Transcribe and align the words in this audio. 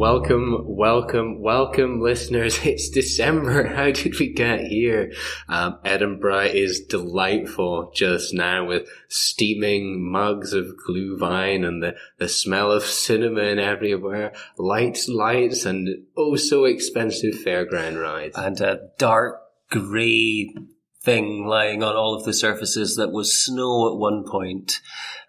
Welcome, 0.00 0.64
welcome, 0.64 1.42
welcome, 1.42 2.00
listeners. 2.00 2.58
It's 2.64 2.88
December. 2.88 3.66
How 3.66 3.90
did 3.90 4.18
we 4.18 4.32
get 4.32 4.60
here? 4.60 5.12
Um, 5.46 5.78
Edinburgh 5.84 6.52
is 6.54 6.80
delightful 6.80 7.92
just 7.94 8.32
now 8.32 8.64
with 8.64 8.88
steaming 9.08 10.10
mugs 10.10 10.54
of 10.54 10.72
Glühwein 10.88 11.66
and 11.66 11.82
the, 11.82 11.96
the 12.16 12.30
smell 12.30 12.72
of 12.72 12.82
cinnamon 12.84 13.58
everywhere, 13.58 14.32
lights, 14.56 15.06
lights, 15.06 15.66
and 15.66 16.06
oh 16.16 16.34
so 16.36 16.64
expensive 16.64 17.34
fairground 17.34 18.02
rides. 18.02 18.38
And 18.38 18.58
a 18.62 18.88
dark 18.96 19.42
grey 19.68 20.54
thing 21.02 21.44
lying 21.46 21.82
on 21.82 21.94
all 21.94 22.14
of 22.14 22.24
the 22.24 22.32
surfaces 22.32 22.96
that 22.96 23.12
was 23.12 23.38
snow 23.38 23.92
at 23.92 23.98
one 23.98 24.24
point 24.26 24.80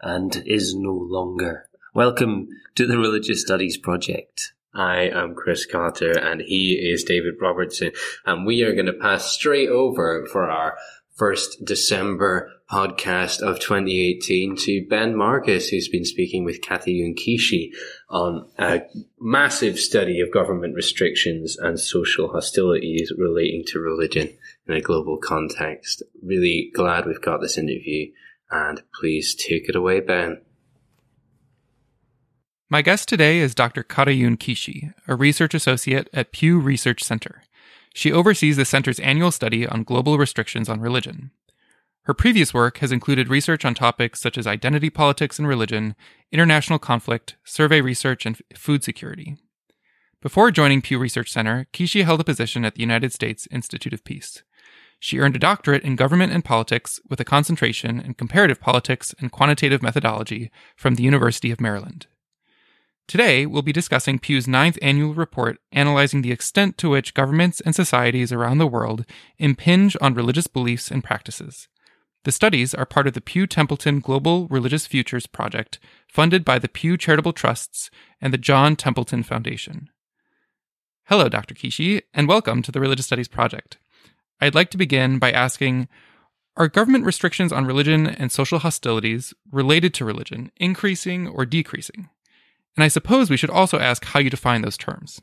and 0.01 0.41
is 0.45 0.73
no 0.73 0.93
longer. 0.93 1.67
Welcome 1.93 2.47
to 2.75 2.87
the 2.87 2.97
Religious 2.97 3.41
Studies 3.41 3.75
Project. 3.75 4.53
I 4.73 5.09
am 5.09 5.35
Chris 5.35 5.65
Carter 5.65 6.17
and 6.17 6.41
he 6.41 6.73
is 6.73 7.03
David 7.03 7.35
Robertson 7.41 7.91
and 8.25 8.45
we 8.45 8.63
are 8.63 8.73
going 8.73 8.85
to 8.85 8.93
pass 8.93 9.25
straight 9.31 9.69
over 9.69 10.25
for 10.25 10.49
our 10.49 10.77
first 11.15 11.63
December 11.65 12.49
podcast 12.71 13.41
of 13.41 13.59
2018 13.59 14.55
to 14.55 14.87
Ben 14.89 15.15
Marcus, 15.15 15.67
who's 15.67 15.89
been 15.89 16.05
speaking 16.05 16.45
with 16.45 16.61
Kathy 16.61 17.13
Kishi 17.13 17.71
on 18.09 18.49
a 18.57 18.83
massive 19.19 19.77
study 19.77 20.21
of 20.21 20.31
government 20.31 20.73
restrictions 20.73 21.57
and 21.57 21.79
social 21.79 22.29
hostilities 22.29 23.11
relating 23.17 23.63
to 23.67 23.79
religion 23.79 24.29
in 24.67 24.73
a 24.73 24.81
global 24.81 25.17
context. 25.17 26.01
Really 26.23 26.71
glad 26.73 27.05
we've 27.05 27.21
got 27.21 27.41
this 27.41 27.57
interview 27.57 28.11
and 28.49 28.81
please 28.99 29.35
take 29.35 29.67
it 29.67 29.75
away, 29.75 29.99
Ben. 29.99 30.41
My 32.71 32.81
guest 32.81 33.09
today 33.09 33.39
is 33.39 33.53
Dr. 33.53 33.83
Katayoun 33.83 34.37
Kishi, 34.37 34.93
a 35.05 35.13
research 35.13 35.53
associate 35.53 36.07
at 36.13 36.31
Pew 36.31 36.57
Research 36.57 37.03
Center. 37.03 37.43
She 37.93 38.13
oversees 38.13 38.55
the 38.55 38.63
center's 38.63 38.97
annual 39.01 39.31
study 39.31 39.67
on 39.67 39.83
global 39.83 40.17
restrictions 40.17 40.69
on 40.69 40.79
religion. 40.79 41.31
Her 42.03 42.13
previous 42.13 42.53
work 42.53 42.77
has 42.77 42.93
included 42.93 43.27
research 43.27 43.65
on 43.65 43.73
topics 43.73 44.21
such 44.21 44.37
as 44.37 44.47
identity 44.47 44.89
politics 44.89 45.37
and 45.37 45.49
religion, 45.49 45.97
international 46.31 46.79
conflict, 46.79 47.35
survey 47.43 47.81
research, 47.81 48.25
and 48.25 48.41
food 48.55 48.85
security. 48.85 49.35
Before 50.21 50.49
joining 50.49 50.81
Pew 50.81 50.97
Research 50.97 51.29
Center, 51.29 51.67
Kishi 51.73 52.05
held 52.05 52.21
a 52.21 52.23
position 52.23 52.63
at 52.63 52.75
the 52.75 52.81
United 52.81 53.11
States 53.11 53.49
Institute 53.51 53.91
of 53.91 54.05
Peace. 54.05 54.43
She 54.97 55.19
earned 55.19 55.35
a 55.35 55.39
doctorate 55.39 55.83
in 55.83 55.97
government 55.97 56.31
and 56.31 56.45
politics 56.45 57.01
with 57.09 57.19
a 57.19 57.25
concentration 57.25 57.99
in 57.99 58.13
comparative 58.13 58.61
politics 58.61 59.13
and 59.19 59.29
quantitative 59.29 59.83
methodology 59.83 60.51
from 60.77 60.95
the 60.95 61.03
University 61.03 61.51
of 61.51 61.59
Maryland. 61.59 62.07
Today, 63.11 63.45
we'll 63.45 63.61
be 63.61 63.73
discussing 63.73 64.19
Pew's 64.19 64.47
ninth 64.47 64.79
annual 64.81 65.13
report 65.13 65.57
analyzing 65.73 66.21
the 66.21 66.31
extent 66.31 66.77
to 66.77 66.91
which 66.91 67.13
governments 67.13 67.59
and 67.59 67.75
societies 67.75 68.31
around 68.31 68.59
the 68.59 68.65
world 68.65 69.05
impinge 69.37 69.97
on 69.99 70.13
religious 70.13 70.47
beliefs 70.47 70.89
and 70.89 71.03
practices. 71.03 71.67
The 72.23 72.31
studies 72.31 72.73
are 72.73 72.85
part 72.85 73.07
of 73.07 73.13
the 73.13 73.19
Pew 73.19 73.47
Templeton 73.47 73.99
Global 73.99 74.47
Religious 74.47 74.87
Futures 74.87 75.27
Project, 75.27 75.77
funded 76.07 76.45
by 76.45 76.57
the 76.57 76.69
Pew 76.69 76.95
Charitable 76.95 77.33
Trusts 77.33 77.91
and 78.21 78.31
the 78.31 78.37
John 78.37 78.77
Templeton 78.77 79.23
Foundation. 79.23 79.89
Hello, 81.07 81.27
Dr. 81.27 81.53
Kishi, 81.53 82.03
and 82.13 82.29
welcome 82.29 82.61
to 82.61 82.71
the 82.71 82.79
Religious 82.79 83.07
Studies 83.07 83.27
Project. 83.27 83.77
I'd 84.39 84.55
like 84.55 84.69
to 84.69 84.77
begin 84.77 85.19
by 85.19 85.33
asking 85.33 85.89
Are 86.55 86.69
government 86.69 87.03
restrictions 87.03 87.51
on 87.51 87.65
religion 87.65 88.07
and 88.07 88.31
social 88.31 88.59
hostilities 88.59 89.33
related 89.51 89.93
to 89.95 90.05
religion 90.05 90.49
increasing 90.55 91.27
or 91.27 91.45
decreasing? 91.45 92.07
And 92.77 92.83
I 92.83 92.87
suppose 92.87 93.29
we 93.29 93.37
should 93.37 93.49
also 93.49 93.79
ask 93.79 94.05
how 94.05 94.19
you 94.19 94.29
define 94.29 94.61
those 94.61 94.77
terms. 94.77 95.21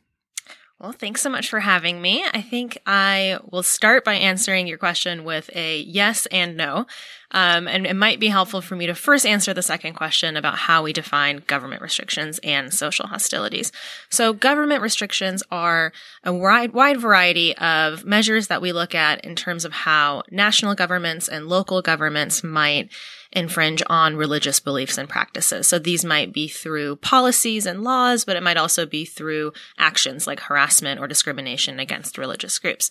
Well, 0.80 0.92
thanks 0.92 1.22
so 1.22 1.30
much 1.30 1.50
for 1.50 1.58
having 1.58 2.00
me. 2.00 2.24
I 2.32 2.40
think 2.40 2.78
I 2.86 3.40
will 3.50 3.64
start 3.64 4.04
by 4.04 4.14
answering 4.14 4.68
your 4.68 4.78
question 4.78 5.24
with 5.24 5.50
a 5.52 5.80
yes 5.80 6.26
and 6.26 6.56
no. 6.56 6.86
Um, 7.32 7.66
and 7.66 7.84
it 7.84 7.96
might 7.96 8.20
be 8.20 8.28
helpful 8.28 8.60
for 8.60 8.76
me 8.76 8.86
to 8.86 8.94
first 8.94 9.26
answer 9.26 9.52
the 9.52 9.60
second 9.60 9.94
question 9.94 10.36
about 10.36 10.56
how 10.56 10.84
we 10.84 10.92
define 10.92 11.42
government 11.48 11.82
restrictions 11.82 12.38
and 12.44 12.72
social 12.72 13.08
hostilities. 13.08 13.72
So, 14.08 14.32
government 14.32 14.80
restrictions 14.80 15.42
are 15.50 15.92
a 16.22 16.32
wide, 16.32 16.72
wide 16.74 17.00
variety 17.00 17.56
of 17.56 18.04
measures 18.04 18.46
that 18.46 18.62
we 18.62 18.72
look 18.72 18.94
at 18.94 19.24
in 19.24 19.34
terms 19.34 19.64
of 19.64 19.72
how 19.72 20.22
national 20.30 20.76
governments 20.76 21.26
and 21.28 21.48
local 21.48 21.82
governments 21.82 22.44
might 22.44 22.90
infringe 23.32 23.82
on 23.88 24.16
religious 24.16 24.60
beliefs 24.60 24.98
and 24.98 25.08
practices. 25.08 25.66
So 25.66 25.78
these 25.78 26.04
might 26.04 26.32
be 26.32 26.48
through 26.48 26.96
policies 26.96 27.66
and 27.66 27.82
laws, 27.82 28.24
but 28.24 28.36
it 28.36 28.42
might 28.42 28.56
also 28.56 28.86
be 28.86 29.04
through 29.04 29.52
actions 29.78 30.26
like 30.26 30.40
harassment 30.40 31.00
or 31.00 31.06
discrimination 31.06 31.78
against 31.78 32.18
religious 32.18 32.58
groups. 32.58 32.90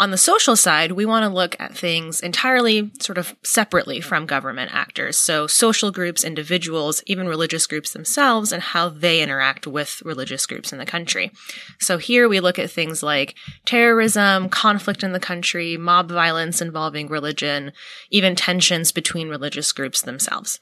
On 0.00 0.12
the 0.12 0.16
social 0.16 0.54
side, 0.54 0.92
we 0.92 1.04
want 1.04 1.24
to 1.24 1.28
look 1.28 1.56
at 1.58 1.76
things 1.76 2.20
entirely 2.20 2.92
sort 3.00 3.18
of 3.18 3.34
separately 3.42 4.00
from 4.00 4.26
government 4.26 4.70
actors. 4.72 5.18
So 5.18 5.48
social 5.48 5.90
groups, 5.90 6.22
individuals, 6.22 7.02
even 7.06 7.26
religious 7.26 7.66
groups 7.66 7.92
themselves 7.92 8.52
and 8.52 8.62
how 8.62 8.90
they 8.90 9.20
interact 9.20 9.66
with 9.66 10.00
religious 10.04 10.46
groups 10.46 10.72
in 10.72 10.78
the 10.78 10.86
country. 10.86 11.32
So 11.80 11.98
here 11.98 12.28
we 12.28 12.38
look 12.38 12.60
at 12.60 12.70
things 12.70 13.02
like 13.02 13.34
terrorism, 13.66 14.48
conflict 14.50 15.02
in 15.02 15.12
the 15.12 15.18
country, 15.18 15.76
mob 15.76 16.10
violence 16.10 16.60
involving 16.60 17.08
religion, 17.08 17.72
even 18.10 18.36
tensions 18.36 18.92
between 18.92 19.28
religious 19.28 19.72
groups 19.72 20.00
themselves. 20.00 20.60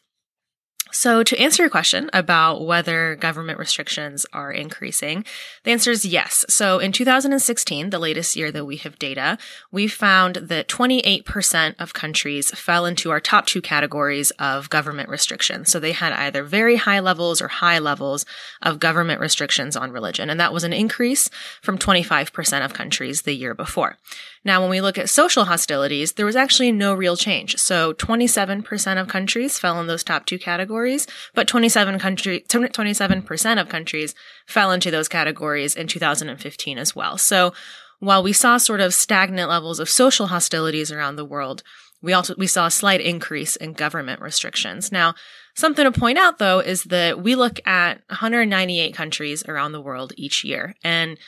So, 0.96 1.22
to 1.22 1.38
answer 1.38 1.62
your 1.62 1.68
question 1.68 2.08
about 2.14 2.64
whether 2.64 3.16
government 3.16 3.58
restrictions 3.58 4.24
are 4.32 4.50
increasing, 4.50 5.26
the 5.62 5.70
answer 5.70 5.90
is 5.90 6.06
yes. 6.06 6.42
So, 6.48 6.78
in 6.78 6.90
2016, 6.90 7.90
the 7.90 7.98
latest 7.98 8.34
year 8.34 8.50
that 8.50 8.64
we 8.64 8.78
have 8.78 8.98
data, 8.98 9.36
we 9.70 9.88
found 9.88 10.36
that 10.36 10.68
28% 10.68 11.74
of 11.78 11.92
countries 11.92 12.50
fell 12.52 12.86
into 12.86 13.10
our 13.10 13.20
top 13.20 13.44
two 13.44 13.60
categories 13.60 14.30
of 14.38 14.70
government 14.70 15.10
restrictions. 15.10 15.70
So, 15.70 15.78
they 15.78 15.92
had 15.92 16.14
either 16.14 16.42
very 16.42 16.76
high 16.76 17.00
levels 17.00 17.42
or 17.42 17.48
high 17.48 17.78
levels 17.78 18.24
of 18.62 18.80
government 18.80 19.20
restrictions 19.20 19.76
on 19.76 19.92
religion. 19.92 20.30
And 20.30 20.40
that 20.40 20.54
was 20.54 20.64
an 20.64 20.72
increase 20.72 21.28
from 21.60 21.76
25% 21.76 22.64
of 22.64 22.72
countries 22.72 23.22
the 23.22 23.34
year 23.34 23.52
before. 23.52 23.98
Now, 24.46 24.60
when 24.60 24.70
we 24.70 24.80
look 24.80 24.96
at 24.96 25.10
social 25.10 25.46
hostilities, 25.46 26.12
there 26.12 26.24
was 26.24 26.36
actually 26.36 26.70
no 26.70 26.94
real 26.94 27.16
change. 27.16 27.56
So 27.58 27.92
27% 27.94 29.00
of 29.00 29.08
countries 29.08 29.58
fell 29.58 29.80
in 29.80 29.88
those 29.88 30.04
top 30.04 30.24
two 30.24 30.38
categories, 30.38 30.85
but 31.34 31.48
27 31.48 31.98
country, 31.98 32.44
27% 32.48 33.60
of 33.60 33.68
countries 33.68 34.14
fell 34.46 34.70
into 34.72 34.90
those 34.90 35.08
categories 35.08 35.74
in 35.74 35.86
2015 35.86 36.78
as 36.78 36.94
well. 36.94 37.18
So 37.18 37.52
while 37.98 38.22
we 38.22 38.32
saw 38.32 38.58
sort 38.58 38.80
of 38.80 38.94
stagnant 38.94 39.48
levels 39.48 39.80
of 39.80 39.88
social 39.88 40.26
hostilities 40.26 40.92
around 40.92 41.16
the 41.16 41.24
world, 41.24 41.62
we 42.02 42.12
also, 42.12 42.34
we 42.36 42.46
saw 42.46 42.66
a 42.66 42.70
slight 42.70 43.00
increase 43.00 43.56
in 43.56 43.72
government 43.72 44.20
restrictions. 44.20 44.92
Now, 44.92 45.14
something 45.54 45.84
to 45.84 45.98
point 45.98 46.18
out 46.18 46.38
though 46.38 46.60
is 46.60 46.84
that 46.84 47.22
we 47.22 47.34
look 47.34 47.58
at 47.66 48.02
198 48.08 48.94
countries 48.94 49.44
around 49.46 49.72
the 49.72 49.80
world 49.80 50.12
each 50.16 50.44
year 50.44 50.74
and 50.84 51.18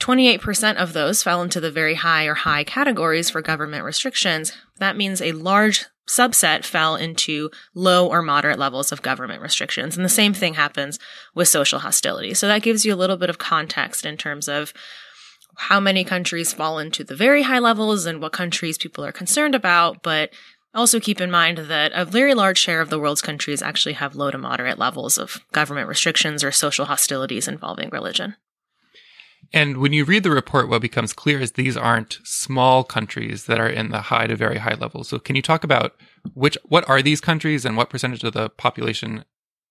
28% 0.00 0.76
of 0.76 0.92
those 0.92 1.22
fell 1.22 1.42
into 1.42 1.60
the 1.60 1.70
very 1.70 1.94
high 1.94 2.24
or 2.24 2.34
high 2.34 2.64
categories 2.64 3.30
for 3.30 3.42
government 3.42 3.84
restrictions. 3.84 4.52
That 4.78 4.96
means 4.96 5.20
a 5.20 5.32
large 5.32 5.84
subset 6.08 6.64
fell 6.64 6.96
into 6.96 7.50
low 7.74 8.08
or 8.08 8.22
moderate 8.22 8.58
levels 8.58 8.90
of 8.90 9.02
government 9.02 9.42
restrictions. 9.42 9.96
And 9.96 10.04
the 10.04 10.08
same 10.08 10.34
thing 10.34 10.54
happens 10.54 10.98
with 11.34 11.48
social 11.48 11.80
hostility. 11.80 12.34
So 12.34 12.48
that 12.48 12.62
gives 12.62 12.84
you 12.84 12.92
a 12.92 12.96
little 12.96 13.16
bit 13.16 13.30
of 13.30 13.38
context 13.38 14.04
in 14.04 14.16
terms 14.16 14.48
of 14.48 14.72
how 15.56 15.78
many 15.78 16.02
countries 16.02 16.52
fall 16.52 16.78
into 16.78 17.04
the 17.04 17.14
very 17.14 17.42
high 17.42 17.58
levels 17.58 18.06
and 18.06 18.20
what 18.20 18.32
countries 18.32 18.78
people 18.78 19.04
are 19.04 19.12
concerned 19.12 19.54
about. 19.54 20.02
But 20.02 20.30
also 20.74 20.98
keep 20.98 21.20
in 21.20 21.30
mind 21.30 21.58
that 21.58 21.92
a 21.94 22.04
very 22.04 22.34
large 22.34 22.58
share 22.58 22.80
of 22.80 22.90
the 22.90 22.98
world's 22.98 23.22
countries 23.22 23.62
actually 23.62 23.94
have 23.94 24.16
low 24.16 24.30
to 24.30 24.38
moderate 24.38 24.78
levels 24.78 25.18
of 25.18 25.40
government 25.52 25.88
restrictions 25.88 26.42
or 26.42 26.50
social 26.50 26.86
hostilities 26.86 27.46
involving 27.46 27.90
religion. 27.90 28.36
And 29.52 29.78
when 29.78 29.92
you 29.92 30.04
read 30.04 30.22
the 30.22 30.30
report, 30.30 30.68
what 30.68 30.82
becomes 30.82 31.12
clear 31.12 31.40
is 31.40 31.52
these 31.52 31.76
aren't 31.76 32.20
small 32.22 32.84
countries 32.84 33.46
that 33.46 33.58
are 33.58 33.68
in 33.68 33.90
the 33.90 34.02
high 34.02 34.28
to 34.28 34.36
very 34.36 34.58
high 34.58 34.74
levels. 34.74 35.08
So, 35.08 35.18
can 35.18 35.34
you 35.34 35.42
talk 35.42 35.64
about 35.64 35.94
which 36.34 36.56
what 36.64 36.88
are 36.88 37.02
these 37.02 37.20
countries 37.20 37.64
and 37.64 37.76
what 37.76 37.90
percentage 37.90 38.22
of 38.22 38.32
the 38.32 38.50
population 38.50 39.24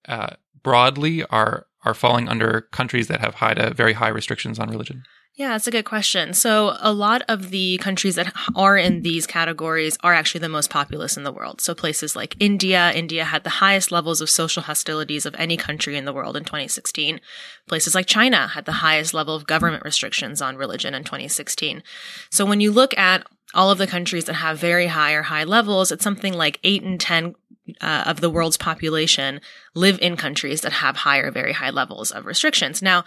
uh, 0.08 0.36
broadly 0.64 1.24
are 1.26 1.68
are 1.86 1.94
falling 1.94 2.28
under 2.28 2.62
countries 2.74 3.08
that 3.08 3.22
have 3.22 3.36
high 3.36 3.54
to 3.54 3.74
very 3.74 3.94
high 3.94 4.10
restrictions 4.10 4.60
on 4.60 4.70
religion? 4.70 5.04
Yeah, 5.36 5.50
that's 5.50 5.68
a 5.68 5.72
good 5.72 5.86
question. 5.86 6.34
So, 6.34 6.76
a 6.82 6.92
lot 6.92 7.22
of 7.30 7.50
the 7.50 7.78
countries 7.78 8.16
that 8.16 8.34
are 8.56 8.78
in 8.78 9.04
these 9.04 9.26
categories 9.26 9.98
are 10.04 10.14
actually 10.14 10.42
the 10.42 10.50
most 10.50 10.70
populous 10.70 11.16
in 11.16 11.24
the 11.24 11.32
world. 11.32 11.62
So, 11.62 11.74
places 11.74 12.14
like 12.14 12.36
India, 12.42 12.92
India 12.92 13.24
had 13.24 13.46
the 13.46 13.50
highest 13.52 13.90
levels 13.90 14.20
of 14.20 14.30
social 14.30 14.64
hostilities 14.64 15.26
of 15.26 15.36
any 15.38 15.56
country 15.56 15.96
in 15.96 16.04
the 16.04 16.12
world 16.12 16.36
in 16.36 16.44
2016. 16.44 17.22
Places 17.70 17.96
like 17.96 18.06
China 18.06 18.50
had 18.50 18.66
the 18.66 18.74
highest 18.84 19.14
level 19.14 19.34
of 19.34 19.48
government 19.48 19.86
restrictions 19.86 20.42
on 20.42 20.58
religion 20.58 20.94
in 20.94 21.06
2016. 21.06 21.84
So, 22.30 22.46
when 22.46 22.60
you 22.60 22.74
look 22.74 22.98
at 22.98 23.26
all 23.54 23.72
of 23.72 23.78
the 23.78 23.88
countries 23.88 24.26
that 24.26 24.34
have 24.34 24.60
very 24.60 24.88
high 24.88 25.14
or 25.14 25.22
high 25.24 25.46
levels, 25.46 25.90
it's 25.90 26.04
something 26.04 26.34
like 26.34 26.60
8 26.66 26.84
and 26.84 27.00
10 27.00 27.36
uh, 27.80 28.04
of 28.06 28.20
the 28.20 28.30
world's 28.30 28.58
population 28.58 29.40
live 29.74 30.00
in 30.02 30.18
countries 30.18 30.62
that 30.62 30.74
have 30.74 30.98
higher, 30.98 31.32
very 31.32 31.54
high 31.54 31.70
levels 31.70 32.12
of 32.12 32.26
restrictions. 32.26 32.82
Now, 32.82 33.06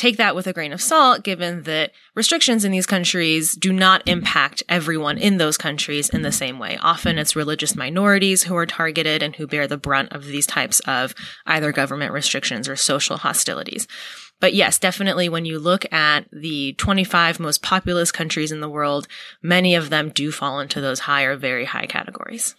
take 0.00 0.16
that 0.16 0.34
with 0.34 0.46
a 0.46 0.52
grain 0.54 0.72
of 0.72 0.80
salt, 0.80 1.22
given 1.22 1.64
that 1.64 1.92
restrictions 2.14 2.64
in 2.64 2.72
these 2.72 2.86
countries 2.86 3.54
do 3.54 3.70
not 3.70 4.08
impact 4.08 4.62
everyone 4.66 5.18
in 5.18 5.36
those 5.36 5.58
countries 5.58 6.08
in 6.08 6.22
the 6.22 6.32
same 6.32 6.58
way. 6.58 6.78
Often 6.80 7.18
it's 7.18 7.36
religious 7.36 7.76
minorities 7.76 8.44
who 8.44 8.56
are 8.56 8.64
targeted 8.64 9.22
and 9.22 9.36
who 9.36 9.46
bear 9.46 9.66
the 9.66 9.76
brunt 9.76 10.12
of 10.12 10.24
these 10.24 10.46
types 10.46 10.80
of 10.80 11.14
either 11.44 11.70
government 11.70 12.14
restrictions 12.14 12.66
or 12.66 12.76
social 12.76 13.18
hostilities. 13.18 13.86
But 14.40 14.54
yes, 14.54 14.78
definitely 14.78 15.28
when 15.28 15.44
you 15.44 15.58
look 15.58 15.90
at 15.92 16.24
the 16.32 16.72
25 16.78 17.38
most 17.38 17.62
populous 17.62 18.10
countries 18.10 18.50
in 18.50 18.60
the 18.60 18.70
world, 18.70 19.06
many 19.42 19.74
of 19.74 19.90
them 19.90 20.08
do 20.08 20.32
fall 20.32 20.60
into 20.60 20.80
those 20.80 21.00
higher, 21.00 21.36
very 21.36 21.66
high 21.66 21.84
categories. 21.86 22.54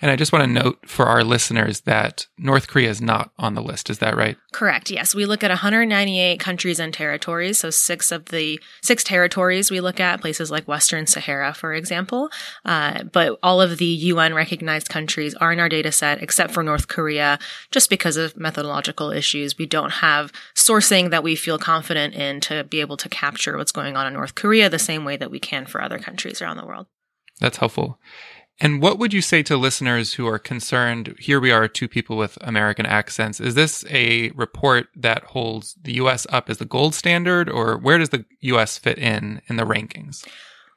And 0.00 0.10
I 0.10 0.16
just 0.16 0.32
want 0.32 0.44
to 0.44 0.50
note 0.50 0.78
for 0.86 1.06
our 1.06 1.24
listeners 1.24 1.82
that 1.82 2.26
North 2.36 2.68
Korea 2.68 2.90
is 2.90 3.00
not 3.00 3.30
on 3.38 3.54
the 3.54 3.62
list. 3.62 3.88
Is 3.88 3.98
that 4.00 4.16
right? 4.16 4.36
Correct. 4.52 4.90
Yes. 4.90 5.14
We 5.14 5.24
look 5.24 5.42
at 5.42 5.50
198 5.50 6.38
countries 6.38 6.78
and 6.78 6.92
territories. 6.92 7.58
So 7.58 7.70
six 7.70 8.12
of 8.12 8.26
the 8.26 8.60
six 8.82 9.02
territories 9.02 9.70
we 9.70 9.80
look 9.80 9.98
at, 9.98 10.20
places 10.20 10.50
like 10.50 10.68
Western 10.68 11.06
Sahara, 11.06 11.54
for 11.54 11.72
example. 11.72 12.30
Uh, 12.64 13.04
but 13.04 13.38
all 13.42 13.60
of 13.62 13.78
the 13.78 13.86
UN 13.86 14.34
recognized 14.34 14.88
countries 14.88 15.34
are 15.36 15.52
in 15.52 15.60
our 15.60 15.68
data 15.68 15.92
set 15.92 16.22
except 16.22 16.52
for 16.52 16.62
North 16.62 16.88
Korea, 16.88 17.38
just 17.70 17.88
because 17.88 18.16
of 18.16 18.36
methodological 18.36 19.10
issues. 19.10 19.56
We 19.56 19.66
don't 19.66 19.92
have 19.92 20.32
sourcing 20.54 21.10
that 21.10 21.22
we 21.22 21.34
feel 21.34 21.58
confident 21.58 22.14
in 22.14 22.40
to 22.42 22.64
be 22.64 22.80
able 22.80 22.98
to 22.98 23.08
capture 23.08 23.56
what's 23.56 23.72
going 23.72 23.96
on 23.96 24.06
in 24.06 24.12
North 24.12 24.34
Korea 24.34 24.68
the 24.68 24.78
same 24.78 25.04
way 25.04 25.16
that 25.16 25.30
we 25.30 25.40
can 25.40 25.64
for 25.64 25.80
other 25.80 25.98
countries 25.98 26.42
around 26.42 26.58
the 26.58 26.66
world. 26.66 26.86
That's 27.40 27.56
helpful. 27.56 27.98
And 28.60 28.80
what 28.80 28.98
would 28.98 29.12
you 29.12 29.22
say 29.22 29.42
to 29.44 29.56
listeners 29.56 30.14
who 30.14 30.26
are 30.26 30.38
concerned? 30.38 31.16
Here 31.18 31.40
we 31.40 31.50
are, 31.50 31.66
two 31.66 31.88
people 31.88 32.16
with 32.16 32.38
American 32.42 32.86
accents. 32.86 33.40
Is 33.40 33.54
this 33.54 33.84
a 33.90 34.30
report 34.30 34.88
that 34.94 35.24
holds 35.24 35.76
the 35.82 35.94
US 35.94 36.26
up 36.30 36.48
as 36.48 36.58
the 36.58 36.64
gold 36.64 36.94
standard, 36.94 37.48
or 37.48 37.76
where 37.76 37.98
does 37.98 38.10
the 38.10 38.24
US 38.40 38.78
fit 38.78 38.98
in 38.98 39.42
in 39.48 39.56
the 39.56 39.64
rankings? 39.64 40.24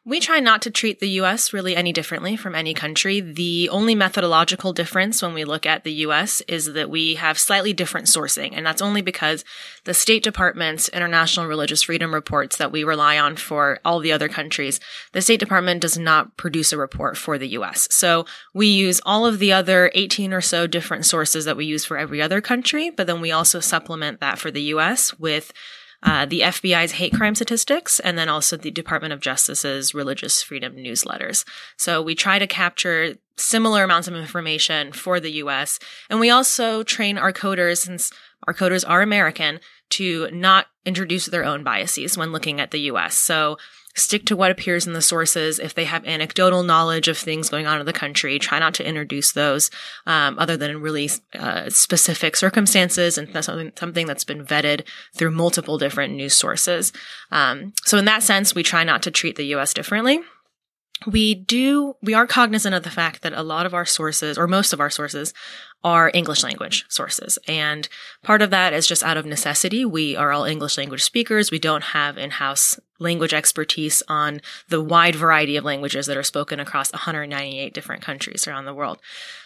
We 0.07 0.19
try 0.19 0.40
not 0.40 0.62
to 0.62 0.69
treat 0.69 1.00
the 1.00 1.10
US 1.22 1.52
really 1.52 1.75
any 1.75 1.92
differently 1.92 2.36
from 2.36 2.54
any 2.54 2.75
country. 2.75 3.22
The 3.22 3.69
only 3.69 3.96
methodological 3.96 4.72
difference 4.72 5.19
when 5.19 5.34
we 5.34 5.46
look 5.46 5.66
at 5.66 5.84
the 5.84 5.94
US 5.94 6.42
is 6.42 6.74
that 6.74 6.92
we 6.92 7.16
have 7.16 7.40
slightly 7.40 7.74
different 7.74 8.06
sourcing. 8.06 8.52
And 8.54 8.63
that's 8.63 8.84
only 8.84 9.02
because 9.02 9.44
the 9.86 9.96
State 9.96 10.22
Department's 10.22 10.90
International 10.90 11.48
Religious 11.48 11.81
Freedom 11.81 12.13
reports 12.13 12.57
that 12.57 12.72
we 12.72 12.84
rely 12.84 13.18
on 13.18 13.36
for 13.36 13.80
all 13.84 14.00
the 14.00 14.12
other 14.12 14.30
countries, 14.30 14.80
the 15.13 15.24
State 15.24 15.40
Department 15.40 15.81
does 15.81 15.98
not 15.98 16.38
produce 16.38 16.72
a 16.72 16.78
report 16.78 17.18
for 17.18 17.40
the 17.40 17.50
US. 17.57 17.88
So 17.90 18.28
we 18.54 18.68
use 18.68 19.02
all 19.07 19.25
of 19.25 19.40
the 19.40 19.54
other 19.54 19.90
18 19.96 20.34
or 20.34 20.42
so 20.42 20.68
different 20.68 21.07
sources 21.07 21.46
that 21.46 21.57
we 21.57 21.66
use 21.66 21.84
for 21.84 21.98
every 21.98 22.22
other 22.22 22.42
country, 22.42 22.92
but 22.92 23.07
then 23.07 23.22
we 23.22 23.31
also 23.31 23.60
supplement 23.60 24.19
that 24.19 24.38
for 24.38 24.52
the 24.52 24.62
US 24.62 25.18
with 25.18 25.52
uh, 26.06 26.25
the 26.25 26.42
FBI's 26.42 26.94
hate 26.94 27.13
crime 27.13 27.34
statistics, 27.34 28.00
and 28.00 28.18
then 28.18 28.30
also 28.30 28.56
the 28.56 28.69
Department 28.69 29.12
of 29.12 29.19
Justice's 29.19 29.96
religious 29.96 30.44
freedom 30.44 30.75
newsletters. 30.75 31.46
So 31.78 32.02
we 32.02 32.13
try 32.13 32.38
to 32.38 32.46
capture 32.46 33.16
similar 33.38 33.84
amounts 33.84 34.07
of 34.07 34.13
information 34.13 34.92
for 34.94 35.19
the 35.19 35.31
US. 35.31 35.80
And 36.10 36.19
we 36.19 36.30
also 36.30 36.84
train 36.84 37.18
our 37.18 37.34
coders, 37.34 37.80
since 37.80 38.12
our 38.48 38.54
coders 38.54 38.88
are 38.88 39.02
American, 39.02 39.60
to 39.92 40.30
not 40.31 40.68
introduce 40.86 41.25
their 41.25 41.44
own 41.44 41.63
biases 41.63 42.18
when 42.18 42.31
looking 42.31 42.62
at 42.62 42.69
the 42.69 42.81
US. 42.81 43.18
So 43.18 43.57
stick 43.95 44.25
to 44.25 44.36
what 44.36 44.51
appears 44.51 44.86
in 44.86 44.94
the 44.94 45.01
sources. 45.01 45.59
If 45.59 45.74
they 45.74 45.86
have 45.86 46.06
anecdotal 46.06 46.63
knowledge 46.63 47.07
of 47.07 47.18
things 47.18 47.50
going 47.50 47.65
on 47.65 47.80
in 47.80 47.86
the 47.86 47.94
country, 47.94 48.38
try 48.38 48.59
not 48.59 48.74
to 48.75 48.88
introduce 48.88 49.31
those 49.31 49.71
um, 50.06 50.38
other 50.38 50.57
than 50.57 50.71
in 50.71 50.81
really 50.81 51.09
uh, 51.33 51.69
specific 51.69 52.36
circumstances 52.36 53.18
and 53.18 53.27
that's 53.33 53.47
something, 53.47 53.71
something 53.77 54.06
that's 54.06 54.24
been 54.24 54.45
vetted 54.45 54.86
through 55.15 55.31
multiple 55.31 55.77
different 55.77 56.13
news 56.13 56.33
sources. 56.33 56.92
Um, 57.31 57.74
so 57.86 57.97
in 57.97 58.06
that 58.06 58.24
sense, 58.24 58.53
we 58.53 58.63
try 58.63 58.83
not 58.83 59.01
to 59.03 59.12
treat 59.12 59.36
the 59.36 59.45
U.S. 59.45 59.74
differently 59.74 60.19
we 61.06 61.36
do 61.36 61.95
we 62.01 62.13
are 62.13 62.25
cognizant 62.25 62.74
of 62.74 62.83
the 62.83 62.89
fact 62.89 63.21
that 63.21 63.33
a 63.33 63.44
lot 63.44 63.65
of 63.65 63.74
our 63.74 63.86
sources 63.86 64.38
or 64.38 64.47
most 64.47 64.74
of 64.74 64.80
our 64.80 64.89
sources 64.89 65.33
are 65.83 66.09
english 66.13 66.44
language 66.44 66.86
sources 66.88 67.38
and 67.47 67.89
part 68.24 68.42
of 68.42 68.50
that 68.50 68.74
is 68.74 68.88
just 68.88 69.03
out 69.03 69.18
of 69.18 69.25
necessity 69.25 69.83
we 69.83 70.15
are 70.15 70.31
all 70.31 70.45
english 70.45 70.77
language 70.77 71.03
speakers 71.03 71.51
we 71.51 71.59
don't 71.59 71.83
have 71.83 72.18
in-house 72.18 72.80
language 73.00 73.33
expertise 73.33 74.01
on 74.07 74.42
the 74.69 74.81
wide 74.81 75.15
variety 75.15 75.57
of 75.57 75.63
languages 75.63 76.06
that 76.06 76.18
are 76.18 76.24
spoken 76.24 76.59
across 76.59 76.92
198 76.94 77.74
different 77.74 78.01
countries 78.01 78.47
around 78.47 78.65
the 78.65 78.74
world 78.74 79.00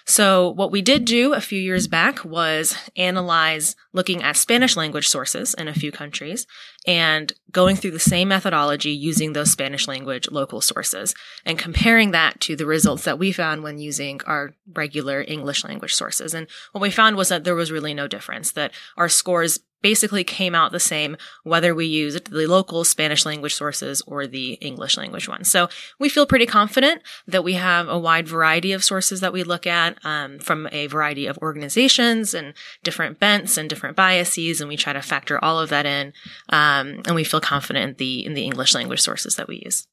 so 0.10 0.50
what 0.50 0.72
we 0.72 0.82
did 0.82 1.06
do 1.06 1.34
a 1.34 1.42
few 1.42 1.60
years 1.60 1.88
back 1.88 2.26
was 2.26 2.76
analyze 2.96 3.76
looking 3.94 4.24
at 4.24 4.36
Spanish 4.36 4.76
language 4.76 5.08
sources 5.08 5.54
in 5.54 5.68
a 5.68 5.74
few 5.74 5.92
countries 5.92 6.48
and 6.88 7.32
going 7.52 7.76
through 7.76 7.92
the 7.92 8.00
same 8.00 8.30
methodology 8.30 8.90
using 8.90 9.34
those 9.34 9.52
Spanish 9.52 9.88
language 9.88 10.28
local 10.32 10.62
sources 10.62 11.14
and 11.46 11.60
comparing 11.60 12.12
that 12.12 12.40
to 12.42 12.56
the 12.56 12.66
results 12.66 13.04
that 13.04 13.20
we 13.20 13.32
found 13.32 13.62
when 13.62 13.78
using 13.78 14.20
our 14.26 14.56
regular 14.74 15.24
English 15.28 15.64
language 15.64 15.94
sources. 15.94 16.34
And 16.34 16.48
what 16.72 16.82
we 16.82 16.90
found 16.90 17.16
was 17.16 17.30
that 17.30 17.44
there 17.44 17.56
was 17.56 17.72
really 17.72 17.94
no 17.94 18.08
difference, 18.08 18.52
that 18.54 18.72
our 18.98 19.10
scores 19.10 19.60
basically 19.82 20.24
came 20.24 20.56
out 20.56 20.72
the 20.72 20.80
same 20.80 21.16
whether 21.44 21.74
we 21.74 21.86
used 21.86 22.32
the 22.32 22.48
local 22.48 22.84
Spanish 22.84 23.26
language 23.26 23.54
sources 23.54 24.02
or 24.06 24.28
the 24.28 24.54
English 24.54 24.98
language 24.98 25.28
ones. 25.28 25.50
So 25.50 25.70
we 25.98 26.10
feel 26.10 26.26
pretty 26.26 26.46
confident 26.46 27.02
that 27.28 27.44
we 27.44 27.54
have 27.54 27.88
a 27.88 27.98
wide 27.98 28.28
variety 28.28 28.74
of 28.74 28.84
sources 28.84 29.22
that 29.22 29.34
we 29.34 29.44
look 29.44 29.66
at 29.66 29.98
um, 30.04 30.40
from 30.40 30.68
a 30.72 30.88
variety 30.88 31.26
of 31.28 31.38
organizations 31.40 32.34
and 32.34 32.54
different 32.84 33.20
bents 33.20 33.58
and 33.58 33.70
different 33.70 33.96
biases, 33.96 34.62
and 34.62 34.70
we 34.70 34.78
try 34.78 34.94
to 34.94 35.02
factor 35.02 35.44
all 35.44 35.60
of 35.60 35.70
that 35.70 35.86
in. 35.86 36.14
Um, 36.50 37.02
and 37.06 37.16
we 37.16 37.24
feel 37.24 37.42
confident 37.42 37.90
in 37.90 37.96
the 37.98 38.26
in 38.26 38.34
the 38.34 38.44
English 38.44 38.74
language 38.74 39.02
sources 39.02 39.36
that 39.36 39.48
we 39.48 39.62
use. 39.64 39.88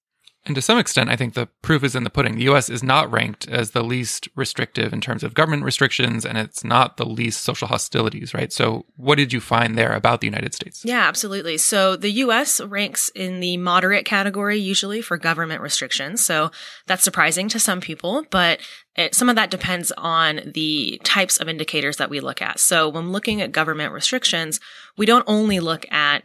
And 0.47 0.55
to 0.55 0.63
some 0.63 0.79
extent, 0.79 1.11
I 1.11 1.17
think 1.17 1.35
the 1.35 1.47
proof 1.61 1.83
is 1.83 1.97
in 1.97 2.05
the 2.05 2.11
pudding. 2.11 2.37
The 2.37 2.49
US 2.49 2.71
is 2.71 2.83
not 2.83 3.11
ranked 3.11 3.49
as 3.49 3.73
the 3.73 3.83
least 3.83 4.29
restrictive 4.37 4.93
in 4.93 5.01
terms 5.01 5.25
of 5.25 5.35
government 5.35 5.65
restrictions, 5.65 6.25
and 6.25 6.39
it's 6.39 6.63
not 6.63 6.97
the 6.97 7.05
least 7.05 7.43
social 7.43 7.67
hostilities, 7.67 8.33
right? 8.33 8.53
So, 8.53 8.87
what 8.97 9.17
did 9.17 9.33
you 9.33 9.41
find 9.41 9.77
there 9.77 9.93
about 9.93 10.21
the 10.21 10.29
United 10.29 10.55
States? 10.55 10.85
Yeah, 10.85 11.07
absolutely. 11.09 11.59
So, 11.59 11.97
the 11.97 12.11
US 12.11 12.61
ranks 12.61 13.11
in 13.15 13.41
the 13.41 13.57
moderate 13.57 14.05
category 14.05 14.57
usually 14.57 15.03
for 15.03 15.19
government 15.19 15.63
restrictions. 15.63 16.25
So, 16.25 16.53
that's 16.87 17.03
surprising 17.03 17.49
to 17.49 17.59
some 17.59 17.81
people, 17.81 18.25
but 18.31 18.61
it, 18.95 19.17
some 19.17 19.29
of 19.29 19.35
that 19.35 19.51
depends 19.51 19.91
on 19.99 20.53
the 20.55 21.01
types 21.03 21.39
of 21.39 21.49
indicators 21.49 21.97
that 21.97 22.09
we 22.09 22.21
look 22.21 22.41
at. 22.41 22.61
So, 22.61 22.89
when 22.89 23.11
looking 23.11 23.43
at 23.43 23.51
government 23.51 23.93
restrictions, 23.93 24.61
we 24.97 25.07
don't 25.07 25.25
only 25.27 25.59
look 25.59 25.91
at 25.93 26.23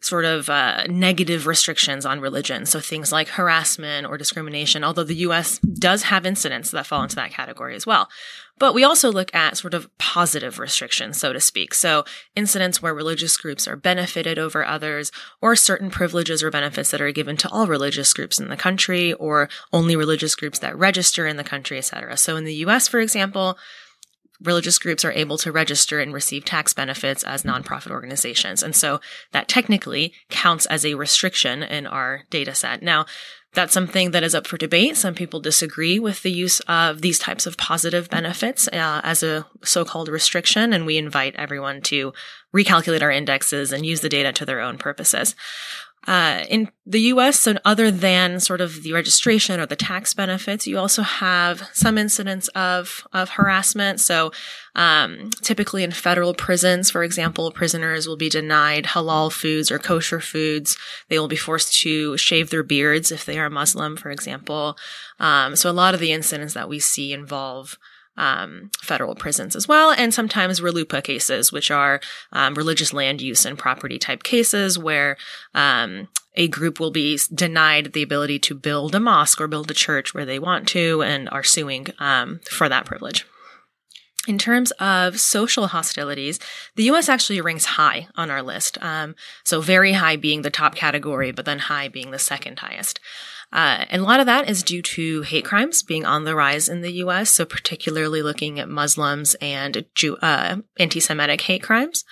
sort 0.00 0.26
of 0.26 0.50
uh, 0.50 0.84
negative 0.88 1.46
restrictions 1.46 2.04
on 2.04 2.20
religion. 2.20 2.66
So 2.66 2.78
things 2.80 3.10
like 3.10 3.28
harassment 3.28 4.06
or 4.06 4.18
discrimination, 4.18 4.84
although 4.84 5.04
the 5.04 5.14
US 5.16 5.58
does 5.60 6.04
have 6.04 6.26
incidents 6.26 6.70
that 6.70 6.86
fall 6.86 7.02
into 7.02 7.16
that 7.16 7.30
category 7.30 7.74
as 7.74 7.86
well. 7.86 8.08
But 8.58 8.74
we 8.74 8.84
also 8.84 9.10
look 9.10 9.34
at 9.34 9.56
sort 9.56 9.74
of 9.74 9.88
positive 9.98 10.58
restrictions, 10.58 11.18
so 11.18 11.32
to 11.32 11.40
speak. 11.40 11.74
So 11.74 12.04
incidents 12.36 12.80
where 12.80 12.94
religious 12.94 13.36
groups 13.36 13.66
are 13.66 13.76
benefited 13.76 14.38
over 14.38 14.64
others, 14.64 15.10
or 15.40 15.56
certain 15.56 15.90
privileges 15.90 16.42
or 16.42 16.50
benefits 16.50 16.90
that 16.92 17.00
are 17.00 17.10
given 17.10 17.36
to 17.38 17.48
all 17.48 17.66
religious 17.66 18.12
groups 18.12 18.38
in 18.38 18.48
the 18.48 18.56
country, 18.56 19.12
or 19.14 19.48
only 19.72 19.96
religious 19.96 20.36
groups 20.36 20.60
that 20.60 20.78
register 20.78 21.26
in 21.26 21.36
the 21.36 21.42
country, 21.42 21.78
etc. 21.78 22.16
So 22.16 22.36
in 22.36 22.44
the 22.44 22.54
US, 22.66 22.86
for 22.86 23.00
example, 23.00 23.58
religious 24.42 24.78
groups 24.78 25.04
are 25.04 25.12
able 25.12 25.38
to 25.38 25.52
register 25.52 26.00
and 26.00 26.12
receive 26.12 26.44
tax 26.44 26.72
benefits 26.72 27.22
as 27.22 27.42
nonprofit 27.42 27.90
organizations. 27.90 28.62
And 28.62 28.74
so 28.74 29.00
that 29.32 29.48
technically 29.48 30.12
counts 30.30 30.66
as 30.66 30.84
a 30.84 30.94
restriction 30.94 31.62
in 31.62 31.86
our 31.86 32.22
data 32.30 32.54
set. 32.54 32.82
Now, 32.82 33.06
that's 33.54 33.72
something 33.72 34.10
that 34.10 34.24
is 34.24 34.34
up 34.34 34.48
for 34.48 34.56
debate. 34.56 34.96
Some 34.96 35.14
people 35.14 35.38
disagree 35.38 36.00
with 36.00 36.22
the 36.22 36.32
use 36.32 36.58
of 36.60 37.02
these 37.02 37.20
types 37.20 37.46
of 37.46 37.56
positive 37.56 38.10
benefits 38.10 38.66
uh, 38.68 39.00
as 39.04 39.22
a 39.22 39.46
so-called 39.62 40.08
restriction, 40.08 40.72
and 40.72 40.84
we 40.84 40.98
invite 40.98 41.36
everyone 41.36 41.80
to 41.82 42.12
recalculate 42.54 43.02
our 43.02 43.12
indexes 43.12 43.72
and 43.72 43.86
use 43.86 44.00
the 44.00 44.08
data 44.08 44.32
to 44.32 44.44
their 44.44 44.60
own 44.60 44.76
purposes. 44.76 45.36
Uh, 46.06 46.44
in 46.50 46.68
the 46.84 47.00
US, 47.00 47.40
so 47.40 47.54
other 47.64 47.90
than 47.90 48.38
sort 48.38 48.60
of 48.60 48.82
the 48.82 48.92
registration 48.92 49.58
or 49.58 49.64
the 49.64 49.76
tax 49.76 50.12
benefits, 50.12 50.66
you 50.66 50.78
also 50.78 51.02
have 51.02 51.68
some 51.72 51.96
incidents 51.96 52.48
of, 52.48 53.06
of 53.12 53.30
harassment. 53.30 54.00
So, 54.00 54.30
um, 54.74 55.30
typically 55.40 55.82
in 55.82 55.92
federal 55.92 56.34
prisons, 56.34 56.90
for 56.90 57.04
example, 57.04 57.50
prisoners 57.52 58.06
will 58.06 58.18
be 58.18 58.28
denied 58.28 58.84
halal 58.86 59.32
foods 59.32 59.70
or 59.70 59.78
kosher 59.78 60.20
foods. 60.20 60.76
They 61.08 61.18
will 61.18 61.28
be 61.28 61.36
forced 61.36 61.80
to 61.80 62.18
shave 62.18 62.50
their 62.50 62.62
beards 62.62 63.10
if 63.10 63.24
they 63.24 63.38
are 63.38 63.48
Muslim, 63.48 63.96
for 63.96 64.10
example. 64.10 64.76
Um, 65.18 65.56
so 65.56 65.70
a 65.70 65.72
lot 65.72 65.94
of 65.94 66.00
the 66.00 66.12
incidents 66.12 66.54
that 66.54 66.68
we 66.68 66.80
see 66.80 67.12
involve 67.14 67.78
um, 68.16 68.70
federal 68.80 69.14
prisons 69.14 69.56
as 69.56 69.66
well, 69.66 69.90
and 69.90 70.12
sometimes 70.14 70.60
RLUIPA 70.60 71.02
cases, 71.04 71.52
which 71.52 71.70
are 71.70 72.00
um, 72.32 72.54
religious 72.54 72.92
land 72.92 73.20
use 73.20 73.44
and 73.44 73.58
property 73.58 73.98
type 73.98 74.22
cases 74.22 74.78
where 74.78 75.16
um, 75.54 76.08
a 76.34 76.48
group 76.48 76.80
will 76.80 76.90
be 76.90 77.18
denied 77.32 77.92
the 77.92 78.02
ability 78.02 78.38
to 78.40 78.54
build 78.54 78.94
a 78.94 79.00
mosque 79.00 79.40
or 79.40 79.48
build 79.48 79.70
a 79.70 79.74
church 79.74 80.14
where 80.14 80.26
they 80.26 80.38
want 80.38 80.68
to 80.68 81.02
and 81.02 81.28
are 81.30 81.42
suing 81.42 81.86
um, 81.98 82.40
for 82.50 82.68
that 82.68 82.84
privilege. 82.84 83.26
In 84.26 84.38
terms 84.38 84.70
of 84.72 85.20
social 85.20 85.68
hostilities, 85.68 86.38
the 86.76 86.84
US 86.84 87.08
actually 87.08 87.40
ranks 87.40 87.66
high 87.66 88.08
on 88.16 88.30
our 88.30 88.42
list. 88.42 88.78
Um, 88.82 89.14
so 89.44 89.60
very 89.60 89.92
high 89.92 90.16
being 90.16 90.42
the 90.42 90.50
top 90.50 90.74
category, 90.74 91.30
but 91.30 91.44
then 91.44 91.58
high 91.58 91.88
being 91.88 92.10
the 92.10 92.18
second 92.18 92.58
highest. 92.60 93.00
Uh, 93.54 93.84
and 93.88 94.02
a 94.02 94.04
lot 94.04 94.18
of 94.18 94.26
that 94.26 94.50
is 94.50 94.64
due 94.64 94.82
to 94.82 95.22
hate 95.22 95.44
crimes 95.44 95.82
being 95.82 96.04
on 96.04 96.24
the 96.24 96.34
rise 96.34 96.68
in 96.68 96.80
the 96.80 96.92
US. 97.04 97.30
So 97.30 97.44
particularly 97.44 98.20
looking 98.20 98.58
at 98.58 98.68
Muslims 98.68 99.36
and 99.40 99.84
Jew, 99.94 100.16
uh, 100.16 100.56
anti-Semitic 100.78 101.40
hate 101.42 101.62
crimes. 101.62 102.04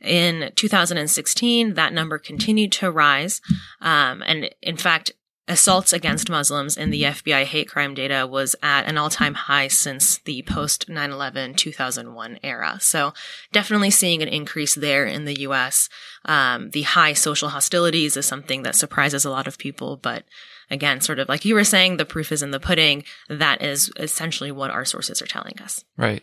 In 0.00 0.52
2016, 0.54 1.74
that 1.74 1.92
number 1.92 2.18
continued 2.18 2.70
to 2.72 2.90
rise. 2.90 3.40
Um, 3.80 4.22
and 4.26 4.50
in 4.62 4.76
fact, 4.76 5.10
assaults 5.48 5.92
against 5.92 6.28
Muslims 6.28 6.76
in 6.76 6.90
the 6.90 7.04
FBI 7.04 7.44
hate 7.44 7.68
crime 7.68 7.94
data 7.94 8.26
was 8.26 8.56
at 8.62 8.86
an 8.86 8.98
all 8.98 9.10
time 9.10 9.34
high 9.34 9.68
since 9.68 10.18
the 10.18 10.42
post 10.42 10.88
9 10.88 11.10
11 11.10 11.54
2001 11.54 12.38
era. 12.42 12.78
So 12.80 13.12
definitely 13.52 13.90
seeing 13.90 14.22
an 14.22 14.28
increase 14.28 14.74
there 14.74 15.06
in 15.06 15.24
the 15.24 15.40
US. 15.40 15.88
Um, 16.24 16.70
the 16.70 16.82
high 16.82 17.12
social 17.12 17.50
hostilities 17.50 18.16
is 18.16 18.26
something 18.26 18.62
that 18.62 18.74
surprises 18.74 19.24
a 19.24 19.30
lot 19.30 19.46
of 19.46 19.58
people, 19.58 19.96
but 19.96 20.24
again, 20.70 21.00
sort 21.00 21.18
of 21.18 21.28
like 21.28 21.44
you 21.44 21.54
were 21.54 21.64
saying, 21.64 21.96
the 21.96 22.04
proof 22.04 22.32
is 22.32 22.42
in 22.42 22.50
the 22.50 22.60
pudding. 22.60 23.04
That 23.28 23.62
is 23.62 23.90
essentially 23.98 24.50
what 24.50 24.70
our 24.70 24.84
sources 24.84 25.20
are 25.22 25.26
telling 25.26 25.58
us. 25.60 25.84
Right. 25.96 26.22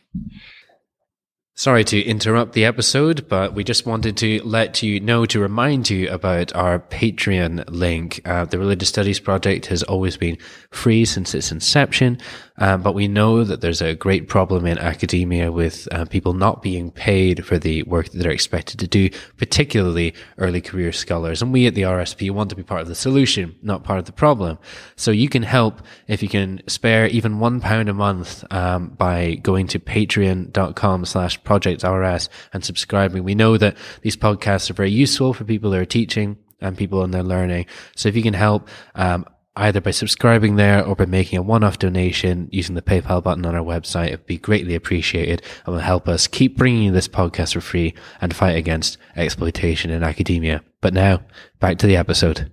Sorry 1.55 1.83
to 1.83 2.01
interrupt 2.01 2.53
the 2.53 2.65
episode, 2.65 3.27
but 3.29 3.53
we 3.53 3.63
just 3.63 3.85
wanted 3.85 4.17
to 4.17 4.41
let 4.43 4.81
you 4.81 4.99
know 4.99 5.27
to 5.27 5.39
remind 5.39 5.87
you 5.87 6.09
about 6.09 6.51
our 6.55 6.79
Patreon 6.79 7.65
link. 7.67 8.19
Uh, 8.25 8.45
the 8.45 8.57
Religious 8.57 8.89
Studies 8.89 9.19
Project 9.19 9.67
has 9.67 9.83
always 9.83 10.17
been 10.17 10.39
free 10.71 11.05
since 11.05 11.35
its 11.35 11.51
inception, 11.51 12.17
uh, 12.57 12.77
but 12.77 12.95
we 12.95 13.07
know 13.07 13.43
that 13.43 13.61
there's 13.61 13.83
a 13.83 13.93
great 13.93 14.27
problem 14.27 14.65
in 14.65 14.79
academia 14.79 15.51
with 15.51 15.87
uh, 15.91 16.05
people 16.05 16.33
not 16.33 16.63
being 16.63 16.89
paid 16.89 17.45
for 17.45 17.59
the 17.59 17.83
work 17.83 18.09
that 18.09 18.17
they're 18.17 18.31
expected 18.31 18.79
to 18.79 18.87
do, 18.87 19.11
particularly 19.37 20.15
early 20.39 20.59
career 20.59 20.91
scholars. 20.91 21.43
And 21.43 21.53
we 21.53 21.67
at 21.67 21.75
the 21.75 21.83
RSP 21.83 22.31
want 22.31 22.49
to 22.49 22.55
be 22.55 22.63
part 22.63 22.81
of 22.81 22.87
the 22.87 22.95
solution, 22.95 23.55
not 23.61 23.83
part 23.83 23.99
of 23.99 24.05
the 24.05 24.11
problem. 24.11 24.57
So 24.95 25.11
you 25.11 25.29
can 25.29 25.43
help 25.43 25.83
if 26.07 26.23
you 26.23 26.29
can 26.29 26.63
spare 26.65 27.05
even 27.05 27.39
one 27.39 27.61
pound 27.61 27.89
a 27.89 27.93
month 27.93 28.43
um, 28.51 28.89
by 28.89 29.35
going 29.35 29.67
to 29.67 29.79
patreon.com 29.79 31.05
slash 31.05 31.42
Project 31.43 31.83
RS 31.83 32.29
and 32.53 32.63
subscribing. 32.63 33.23
We 33.23 33.35
know 33.35 33.57
that 33.57 33.77
these 34.01 34.17
podcasts 34.17 34.69
are 34.69 34.73
very 34.73 34.91
useful 34.91 35.33
for 35.33 35.43
people 35.43 35.71
who 35.71 35.79
are 35.79 35.85
teaching 35.85 36.37
and 36.61 36.77
people 36.77 37.03
in 37.03 37.11
their 37.11 37.23
learning. 37.23 37.65
So 37.95 38.09
if 38.09 38.15
you 38.15 38.23
can 38.23 38.33
help, 38.33 38.69
um, 38.95 39.25
either 39.55 39.81
by 39.81 39.91
subscribing 39.91 40.55
there 40.55 40.83
or 40.83 40.95
by 40.95 41.05
making 41.05 41.37
a 41.37 41.43
one-off 41.43 41.77
donation 41.77 42.49
using 42.51 42.75
the 42.75 42.81
PayPal 42.81 43.23
button 43.23 43.45
on 43.45 43.55
our 43.55 43.63
website, 43.63 44.07
it'd 44.07 44.25
be 44.25 44.37
greatly 44.37 44.73
appreciated 44.73 45.41
and 45.65 45.75
will 45.75 45.81
help 45.81 46.07
us 46.07 46.27
keep 46.27 46.57
bringing 46.57 46.83
you 46.83 46.91
this 46.91 47.07
podcast 47.07 47.53
for 47.53 47.61
free 47.61 47.93
and 48.19 48.35
fight 48.35 48.55
against 48.55 48.97
exploitation 49.15 49.91
in 49.91 50.03
academia. 50.03 50.63
But 50.81 50.93
now, 50.93 51.21
back 51.59 51.77
to 51.79 51.87
the 51.87 51.97
episode. 51.97 52.51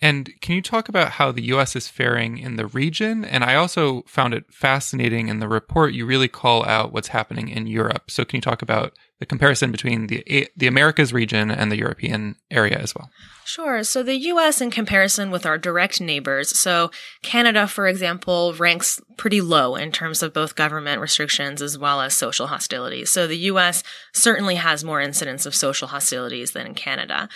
And 0.00 0.30
can 0.40 0.54
you 0.54 0.62
talk 0.62 0.88
about 0.88 1.12
how 1.12 1.32
the 1.32 1.44
US 1.44 1.74
is 1.74 1.88
faring 1.88 2.38
in 2.38 2.56
the 2.56 2.66
region? 2.66 3.24
And 3.24 3.42
I 3.42 3.54
also 3.54 4.02
found 4.02 4.34
it 4.34 4.44
fascinating 4.50 5.28
in 5.28 5.40
the 5.40 5.48
report, 5.48 5.94
you 5.94 6.04
really 6.04 6.28
call 6.28 6.66
out 6.66 6.92
what's 6.92 7.08
happening 7.08 7.48
in 7.48 7.66
Europe. 7.66 8.10
So 8.10 8.24
can 8.24 8.36
you 8.38 8.42
talk 8.42 8.62
about 8.62 8.92
the 9.18 9.26
comparison 9.26 9.72
between 9.72 10.08
the 10.08 10.48
the 10.56 10.66
Americas 10.66 11.12
region 11.12 11.50
and 11.50 11.72
the 11.72 11.78
European 11.78 12.36
area 12.50 12.78
as 12.78 12.94
well? 12.94 13.10
Sure. 13.46 13.84
So 13.84 14.02
the 14.02 14.16
US 14.16 14.60
in 14.60 14.72
comparison 14.72 15.30
with 15.30 15.46
our 15.46 15.56
direct 15.56 16.00
neighbors, 16.00 16.58
so 16.58 16.90
Canada 17.22 17.66
for 17.68 17.86
example 17.86 18.52
ranks 18.54 19.00
pretty 19.16 19.40
low 19.40 19.76
in 19.76 19.92
terms 19.92 20.22
of 20.22 20.34
both 20.34 20.56
government 20.56 21.00
restrictions 21.00 21.62
as 21.62 21.78
well 21.78 22.00
as 22.00 22.12
social 22.12 22.48
hostilities. 22.48 23.10
So 23.10 23.26
the 23.26 23.38
US 23.50 23.82
certainly 24.12 24.56
has 24.56 24.84
more 24.84 25.00
incidents 25.00 25.46
of 25.46 25.54
social 25.54 25.88
hostilities 25.88 26.50
than 26.50 26.66
in 26.66 26.74
Canada. 26.74 27.28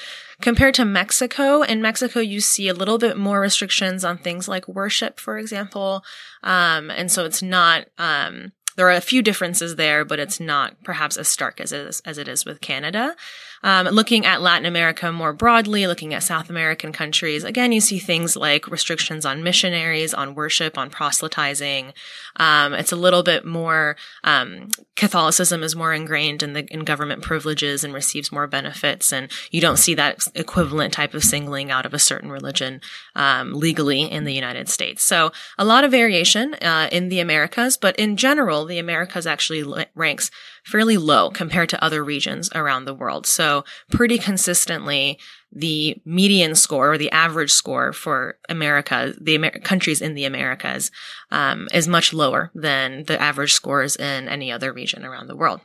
Compared 0.43 0.75
to 0.75 0.85
Mexico, 0.85 1.63
in 1.63 1.81
Mexico 1.81 2.21
you 2.21 2.41
see 2.41 2.69
a 2.69 2.75
little 2.75 2.99
bit 2.99 3.17
more 3.17 3.41
restrictions 3.41 4.05
on 4.05 4.19
things 4.19 4.49
like 4.49 4.67
worship, 4.67 5.21
for 5.21 5.39
example. 5.39 6.03
Um, 6.43 6.91
and 6.91 7.11
so 7.11 7.25
it's 7.25 7.43
not 7.43 7.87
um, 7.99 8.53
there 8.81 8.89
are 8.89 8.93
a 8.93 9.03
few 9.03 9.21
differences 9.21 9.77
there, 9.77 10.07
but 10.07 10.19
it's 10.19 10.41
not 10.41 10.83
perhaps 10.83 11.19
as 11.19 11.29
stark 11.29 11.61
as 11.61 11.71
it 11.71 11.87
is, 11.87 12.01
as 12.07 12.17
it 12.17 12.27
is 12.29 12.47
with 12.47 12.63
Canada. 12.63 13.15
Um, 13.63 13.87
looking 13.89 14.25
at 14.25 14.41
Latin 14.41 14.65
America 14.65 15.13
more 15.13 15.33
broadly, 15.33 15.87
looking 15.87 16.15
at 16.15 16.23
South 16.23 16.49
American 16.49 16.93
countries, 16.93 17.45
again, 17.45 17.73
you 17.73 17.81
see 17.81 17.99
things 17.99 18.37
like 18.37 18.67
restrictions 18.69 19.27
on 19.27 19.43
missionaries, 19.43 20.15
on 20.15 20.35
worship, 20.35 20.79
on 20.79 20.89
proselytizing. 20.89 21.93
Um, 22.37 22.73
it's 22.73 22.93
a 22.93 22.97
little 22.97 23.23
bit 23.23 23.45
more, 23.45 23.97
um, 24.25 24.69
Catholicism 24.97 25.63
is 25.63 25.77
more 25.77 25.93
ingrained 25.93 26.43
in 26.43 26.55
the, 26.55 26.65
in 26.73 26.85
government 26.85 27.23
privileges 27.23 27.85
and 27.85 27.93
receives 27.93 28.33
more 28.33 28.47
benefits. 28.47 29.13
And 29.13 29.31
you 29.51 29.61
don't 29.61 29.79
see 29.79 29.95
that 29.95 30.27
equivalent 30.35 30.93
type 30.95 31.15
of 31.15 31.25
singling 31.25 31.71
out 31.71 31.87
of 31.87 31.93
a 31.93 31.99
certain 31.99 32.31
religion, 32.31 32.81
um, 33.15 33.53
legally 33.53 34.03
in 34.03 34.25
the 34.25 34.35
United 34.35 34.69
States. 34.69 35.05
So 35.05 35.33
a 35.59 35.65
lot 35.65 35.85
of 35.85 35.91
variation, 35.91 36.55
uh, 36.55 36.89
in 36.91 37.09
the 37.11 37.21
Americas, 37.21 37.77
but 37.77 37.97
in 37.97 38.17
general, 38.17 38.65
the 38.65 38.79
Americas 38.79 39.27
actually 39.27 39.87
ranks 39.95 40.31
fairly 40.65 40.97
low 40.97 41.31
compared 41.31 41.69
to 41.71 41.85
other 41.85 42.05
regions 42.05 42.51
around 42.55 42.85
the 42.85 42.95
world. 42.95 43.27
So 43.27 43.65
pretty 43.91 44.19
consistently, 44.19 45.19
the 45.53 45.97
median 46.05 46.55
score 46.55 46.93
or 46.93 46.99
the 46.99 47.11
average 47.11 47.53
score 47.53 47.93
for 47.93 48.39
America, 48.49 49.15
the 49.21 49.35
Amer- 49.35 49.61
countries 49.61 50.01
in 50.01 50.15
the 50.15 50.25
Americas, 50.25 50.91
um, 51.31 51.69
is 51.73 51.89
much 51.89 52.13
lower 52.13 52.51
than 52.55 53.05
the 53.05 53.21
average 53.21 53.53
scores 53.53 53.97
in 53.97 54.29
any 54.29 54.53
other 54.53 54.73
region 54.73 55.05
around 55.05 55.27
the 55.27 55.37
world. 55.37 55.61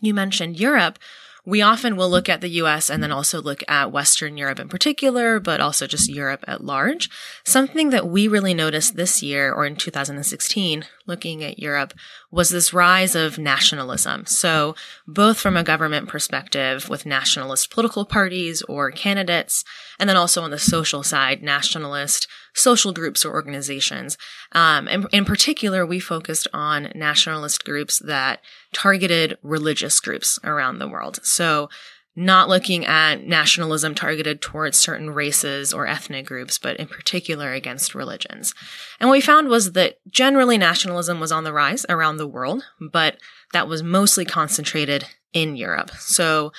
You 0.00 0.14
mentioned 0.14 0.58
Europe 0.58 0.98
we 1.46 1.62
often 1.62 1.96
will 1.96 2.10
look 2.10 2.28
at 2.28 2.40
the 2.40 2.48
US 2.48 2.90
and 2.90 3.00
then 3.00 3.12
also 3.12 3.40
look 3.40 3.62
at 3.68 3.92
Western 3.92 4.36
Europe 4.36 4.58
in 4.58 4.68
particular, 4.68 5.38
but 5.38 5.60
also 5.60 5.86
just 5.86 6.10
Europe 6.10 6.44
at 6.48 6.64
large. 6.64 7.08
Something 7.44 7.90
that 7.90 8.08
we 8.08 8.26
really 8.26 8.52
noticed 8.52 8.96
this 8.96 9.22
year 9.22 9.52
or 9.52 9.64
in 9.64 9.76
2016, 9.76 10.84
looking 11.06 11.44
at 11.44 11.60
Europe, 11.60 11.94
was 12.36 12.50
this 12.50 12.74
rise 12.74 13.14
of 13.14 13.38
nationalism. 13.38 14.26
So 14.26 14.74
both 15.08 15.40
from 15.40 15.56
a 15.56 15.64
government 15.64 16.06
perspective 16.06 16.86
with 16.86 17.06
nationalist 17.06 17.70
political 17.70 18.04
parties 18.04 18.60
or 18.68 18.90
candidates, 18.90 19.64
and 19.98 20.06
then 20.06 20.18
also 20.18 20.42
on 20.42 20.50
the 20.50 20.58
social 20.58 21.02
side, 21.02 21.42
nationalist 21.42 22.28
social 22.52 22.92
groups 22.92 23.24
or 23.24 23.32
organizations. 23.32 24.18
Um, 24.52 24.86
and 24.86 25.06
in 25.12 25.24
particular, 25.24 25.86
we 25.86 25.98
focused 25.98 26.46
on 26.52 26.92
nationalist 26.94 27.64
groups 27.64 28.00
that 28.00 28.42
targeted 28.74 29.38
religious 29.42 29.98
groups 29.98 30.38
around 30.44 30.78
the 30.78 30.88
world. 30.88 31.20
So 31.22 31.70
not 32.16 32.48
looking 32.48 32.86
at 32.86 33.26
nationalism 33.26 33.94
targeted 33.94 34.40
towards 34.40 34.78
certain 34.78 35.10
races 35.10 35.74
or 35.74 35.86
ethnic 35.86 36.26
groups, 36.26 36.56
but 36.56 36.76
in 36.78 36.86
particular 36.86 37.52
against 37.52 37.94
religions. 37.94 38.54
And 38.98 39.08
what 39.08 39.16
we 39.16 39.20
found 39.20 39.48
was 39.48 39.72
that 39.72 39.98
generally 40.08 40.56
nationalism 40.56 41.20
was 41.20 41.30
on 41.30 41.44
the 41.44 41.52
rise 41.52 41.84
around 41.90 42.16
the 42.16 42.26
world, 42.26 42.64
but 42.80 43.18
that 43.52 43.68
was 43.68 43.82
mostly 43.82 44.24
concentrated 44.24 45.04
in 45.34 45.56
Europe. 45.56 45.90
So 45.98 46.52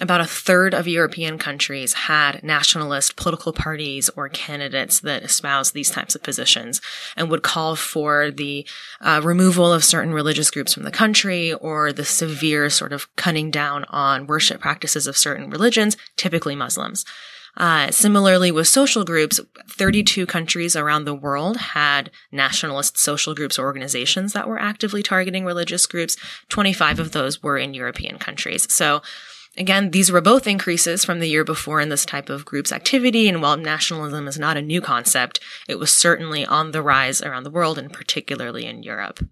about 0.00 0.20
a 0.20 0.26
third 0.26 0.74
of 0.74 0.88
European 0.88 1.38
countries 1.38 1.92
had 1.92 2.42
nationalist 2.42 3.14
political 3.14 3.52
parties 3.52 4.10
or 4.16 4.28
candidates 4.28 4.98
that 5.00 5.22
espoused 5.22 5.72
these 5.72 5.90
types 5.90 6.16
of 6.16 6.22
positions 6.22 6.80
and 7.16 7.30
would 7.30 7.44
call 7.44 7.76
for 7.76 8.32
the 8.32 8.66
uh, 9.00 9.20
removal 9.22 9.72
of 9.72 9.84
certain 9.84 10.12
religious 10.12 10.50
groups 10.50 10.74
from 10.74 10.82
the 10.82 10.90
country 10.90 11.52
or 11.52 11.92
the 11.92 12.04
severe 12.04 12.68
sort 12.70 12.92
of 12.92 13.14
cutting 13.14 13.52
down 13.52 13.84
on 13.84 14.26
worship 14.26 14.60
practices 14.60 15.06
of 15.06 15.16
certain 15.16 15.48
religions, 15.48 15.96
typically 16.16 16.56
Muslims. 16.56 17.04
Uh, 17.56 17.88
similarly, 17.92 18.50
with 18.50 18.66
social 18.66 19.04
groups, 19.04 19.38
32 19.68 20.26
countries 20.26 20.74
around 20.74 21.04
the 21.04 21.14
world 21.14 21.56
had 21.56 22.10
nationalist 22.32 22.98
social 22.98 23.32
groups 23.32 23.60
or 23.60 23.64
organizations 23.64 24.32
that 24.32 24.48
were 24.48 24.60
actively 24.60 25.04
targeting 25.04 25.44
religious 25.44 25.86
groups. 25.86 26.16
25 26.48 26.98
of 26.98 27.12
those 27.12 27.44
were 27.44 27.56
in 27.56 27.72
European 27.72 28.18
countries. 28.18 28.66
So 28.72 29.02
Again, 29.56 29.92
these 29.92 30.10
were 30.10 30.20
both 30.20 30.46
increases 30.46 31.04
from 31.04 31.20
the 31.20 31.28
year 31.28 31.44
before 31.44 31.80
in 31.80 31.88
this 31.88 32.04
type 32.04 32.28
of 32.28 32.44
group's 32.44 32.72
activity, 32.72 33.28
and 33.28 33.40
while 33.40 33.56
nationalism 33.56 34.26
is 34.26 34.38
not 34.38 34.56
a 34.56 34.62
new 34.62 34.80
concept, 34.80 35.38
it 35.68 35.78
was 35.78 35.92
certainly 35.92 36.44
on 36.44 36.72
the 36.72 36.82
rise 36.82 37.22
around 37.22 37.44
the 37.44 37.50
world 37.50 37.78
and 37.78 37.92
particularly 37.92 38.66
in 38.66 38.82
Europe. 38.82 39.24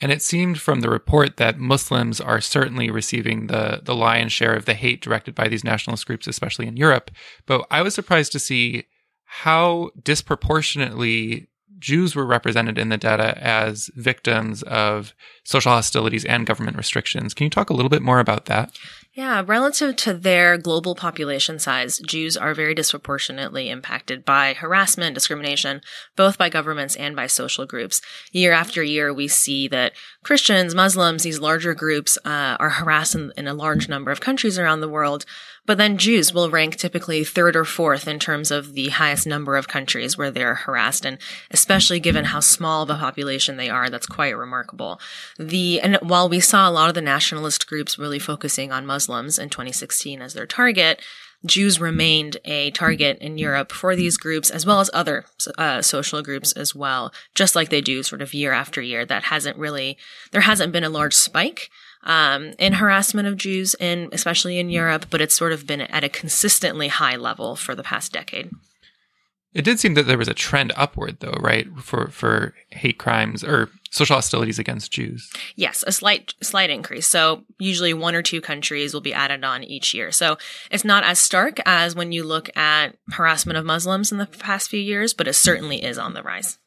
And 0.00 0.12
it 0.12 0.22
seemed 0.22 0.60
from 0.60 0.80
the 0.80 0.90
report 0.90 1.38
that 1.38 1.58
Muslims 1.58 2.20
are 2.20 2.40
certainly 2.40 2.90
receiving 2.90 3.48
the, 3.48 3.80
the 3.82 3.96
lion's 3.96 4.32
share 4.32 4.54
of 4.54 4.64
the 4.64 4.74
hate 4.74 5.00
directed 5.00 5.34
by 5.34 5.48
these 5.48 5.64
nationalist 5.64 6.06
groups, 6.06 6.28
especially 6.28 6.68
in 6.68 6.76
Europe. 6.76 7.10
But 7.46 7.66
I 7.70 7.82
was 7.82 7.94
surprised 7.94 8.30
to 8.32 8.38
see 8.38 8.84
how 9.24 9.90
disproportionately 10.02 11.48
Jews 11.78 12.14
were 12.14 12.26
represented 12.26 12.78
in 12.78 12.88
the 12.88 12.96
data 12.96 13.36
as 13.42 13.90
victims 13.94 14.62
of 14.64 15.14
social 15.44 15.72
hostilities 15.72 16.24
and 16.24 16.46
government 16.46 16.76
restrictions. 16.76 17.34
Can 17.34 17.44
you 17.44 17.50
talk 17.50 17.70
a 17.70 17.74
little 17.74 17.88
bit 17.88 18.02
more 18.02 18.20
about 18.20 18.46
that? 18.46 18.76
Yeah, 19.18 19.42
relative 19.44 19.96
to 19.96 20.14
their 20.14 20.56
global 20.56 20.94
population 20.94 21.58
size, 21.58 21.98
Jews 21.98 22.36
are 22.36 22.54
very 22.54 22.72
disproportionately 22.72 23.68
impacted 23.68 24.24
by 24.24 24.52
harassment, 24.52 25.14
discrimination, 25.14 25.80
both 26.14 26.38
by 26.38 26.48
governments 26.48 26.94
and 26.94 27.16
by 27.16 27.26
social 27.26 27.66
groups. 27.66 28.00
Year 28.30 28.52
after 28.52 28.80
year, 28.80 29.12
we 29.12 29.26
see 29.26 29.66
that 29.66 29.94
Christians, 30.22 30.72
Muslims, 30.72 31.24
these 31.24 31.40
larger 31.40 31.74
groups 31.74 32.16
uh, 32.24 32.58
are 32.60 32.70
harassed 32.70 33.16
in, 33.16 33.32
in 33.36 33.48
a 33.48 33.54
large 33.54 33.88
number 33.88 34.12
of 34.12 34.20
countries 34.20 34.56
around 34.56 34.82
the 34.82 34.88
world. 34.88 35.24
But 35.68 35.76
then 35.76 35.98
Jews 35.98 36.32
will 36.32 36.48
rank 36.48 36.76
typically 36.76 37.24
third 37.24 37.54
or 37.54 37.66
fourth 37.66 38.08
in 38.08 38.18
terms 38.18 38.50
of 38.50 38.72
the 38.72 38.88
highest 38.88 39.26
number 39.26 39.54
of 39.54 39.68
countries 39.68 40.16
where 40.16 40.30
they're 40.30 40.54
harassed. 40.54 41.04
And 41.04 41.18
especially 41.50 42.00
given 42.00 42.24
how 42.24 42.40
small 42.40 42.84
of 42.84 42.88
a 42.88 42.94
population 42.94 43.58
they 43.58 43.68
are, 43.68 43.90
that's 43.90 44.06
quite 44.06 44.34
remarkable. 44.34 44.98
The, 45.38 45.78
and 45.82 45.96
while 45.96 46.26
we 46.26 46.40
saw 46.40 46.66
a 46.66 46.72
lot 46.72 46.88
of 46.88 46.94
the 46.94 47.02
nationalist 47.02 47.66
groups 47.66 47.98
really 47.98 48.18
focusing 48.18 48.72
on 48.72 48.86
Muslims 48.86 49.38
in 49.38 49.50
2016 49.50 50.22
as 50.22 50.32
their 50.32 50.46
target, 50.46 51.02
Jews 51.44 51.78
remained 51.78 52.38
a 52.46 52.70
target 52.70 53.18
in 53.18 53.36
Europe 53.36 53.70
for 53.70 53.94
these 53.94 54.16
groups 54.16 54.48
as 54.48 54.64
well 54.64 54.80
as 54.80 54.88
other 54.94 55.26
uh, 55.58 55.82
social 55.82 56.22
groups 56.22 56.52
as 56.52 56.74
well, 56.74 57.12
just 57.34 57.54
like 57.54 57.68
they 57.68 57.82
do 57.82 58.02
sort 58.02 58.22
of 58.22 58.32
year 58.32 58.52
after 58.52 58.80
year. 58.80 59.04
That 59.04 59.24
hasn't 59.24 59.58
really, 59.58 59.98
there 60.32 60.40
hasn't 60.40 60.72
been 60.72 60.82
a 60.82 60.88
large 60.88 61.14
spike 61.14 61.68
um, 62.04 62.54
in 62.58 62.74
harassment 62.74 63.28
of 63.28 63.36
Jews, 63.36 63.74
in 63.78 64.08
especially 64.12 64.58
in 64.58 64.70
Europe, 64.70 65.06
but 65.10 65.20
it's 65.20 65.36
sort 65.36 65.52
of 65.52 65.66
been 65.66 65.80
at 65.82 66.04
a 66.04 66.08
consistently 66.08 66.88
high 66.88 67.16
level 67.16 67.56
for 67.56 67.74
the 67.74 67.82
past 67.82 68.12
decade. 68.12 68.50
It 69.54 69.64
did 69.64 69.80
seem 69.80 69.94
that 69.94 70.06
there 70.06 70.18
was 70.18 70.28
a 70.28 70.34
trend 70.34 70.72
upward, 70.76 71.20
though, 71.20 71.36
right, 71.40 71.66
for 71.78 72.08
for 72.08 72.54
hate 72.70 72.98
crimes 72.98 73.42
or 73.42 73.70
social 73.90 74.16
hostilities 74.16 74.58
against 74.58 74.92
Jews. 74.92 75.32
Yes, 75.56 75.82
a 75.86 75.92
slight 75.92 76.34
slight 76.42 76.70
increase. 76.70 77.06
So 77.06 77.44
usually 77.58 77.94
one 77.94 78.14
or 78.14 78.22
two 78.22 78.40
countries 78.40 78.92
will 78.92 79.00
be 79.00 79.14
added 79.14 79.44
on 79.44 79.64
each 79.64 79.94
year. 79.94 80.12
So 80.12 80.36
it's 80.70 80.84
not 80.84 81.02
as 81.02 81.18
stark 81.18 81.60
as 81.64 81.94
when 81.94 82.12
you 82.12 82.24
look 82.24 82.54
at 82.56 82.96
harassment 83.12 83.56
of 83.58 83.64
Muslims 83.64 84.12
in 84.12 84.18
the 84.18 84.26
past 84.26 84.68
few 84.68 84.80
years, 84.80 85.14
but 85.14 85.26
it 85.26 85.34
certainly 85.34 85.82
is 85.82 85.98
on 85.98 86.12
the 86.12 86.22
rise. 86.22 86.58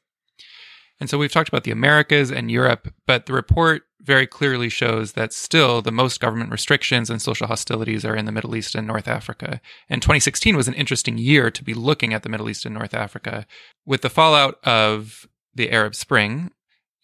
And 0.99 1.09
so 1.09 1.17
we've 1.17 1.31
talked 1.31 1.49
about 1.49 1.63
the 1.63 1.71
Americas 1.71 2.31
and 2.31 2.51
Europe, 2.51 2.93
but 3.07 3.25
the 3.25 3.33
report 3.33 3.83
very 4.03 4.25
clearly 4.25 4.69
shows 4.69 5.13
that 5.13 5.33
still 5.33 5.81
the 5.81 5.91
most 5.91 6.19
government 6.19 6.51
restrictions 6.51 7.09
and 7.09 7.21
social 7.21 7.47
hostilities 7.47 8.03
are 8.03 8.15
in 8.15 8.25
the 8.25 8.31
Middle 8.31 8.55
East 8.55 8.75
and 8.75 8.87
North 8.87 9.07
Africa. 9.07 9.61
And 9.89 10.01
2016 10.01 10.55
was 10.55 10.67
an 10.67 10.73
interesting 10.73 11.17
year 11.17 11.51
to 11.51 11.63
be 11.63 11.73
looking 11.73 12.13
at 12.13 12.23
the 12.23 12.29
Middle 12.29 12.49
East 12.49 12.65
and 12.65 12.73
North 12.73 12.93
Africa 12.93 13.45
with 13.85 14.01
the 14.01 14.09
fallout 14.09 14.59
of 14.63 15.27
the 15.53 15.71
Arab 15.71 15.95
Spring 15.95 16.51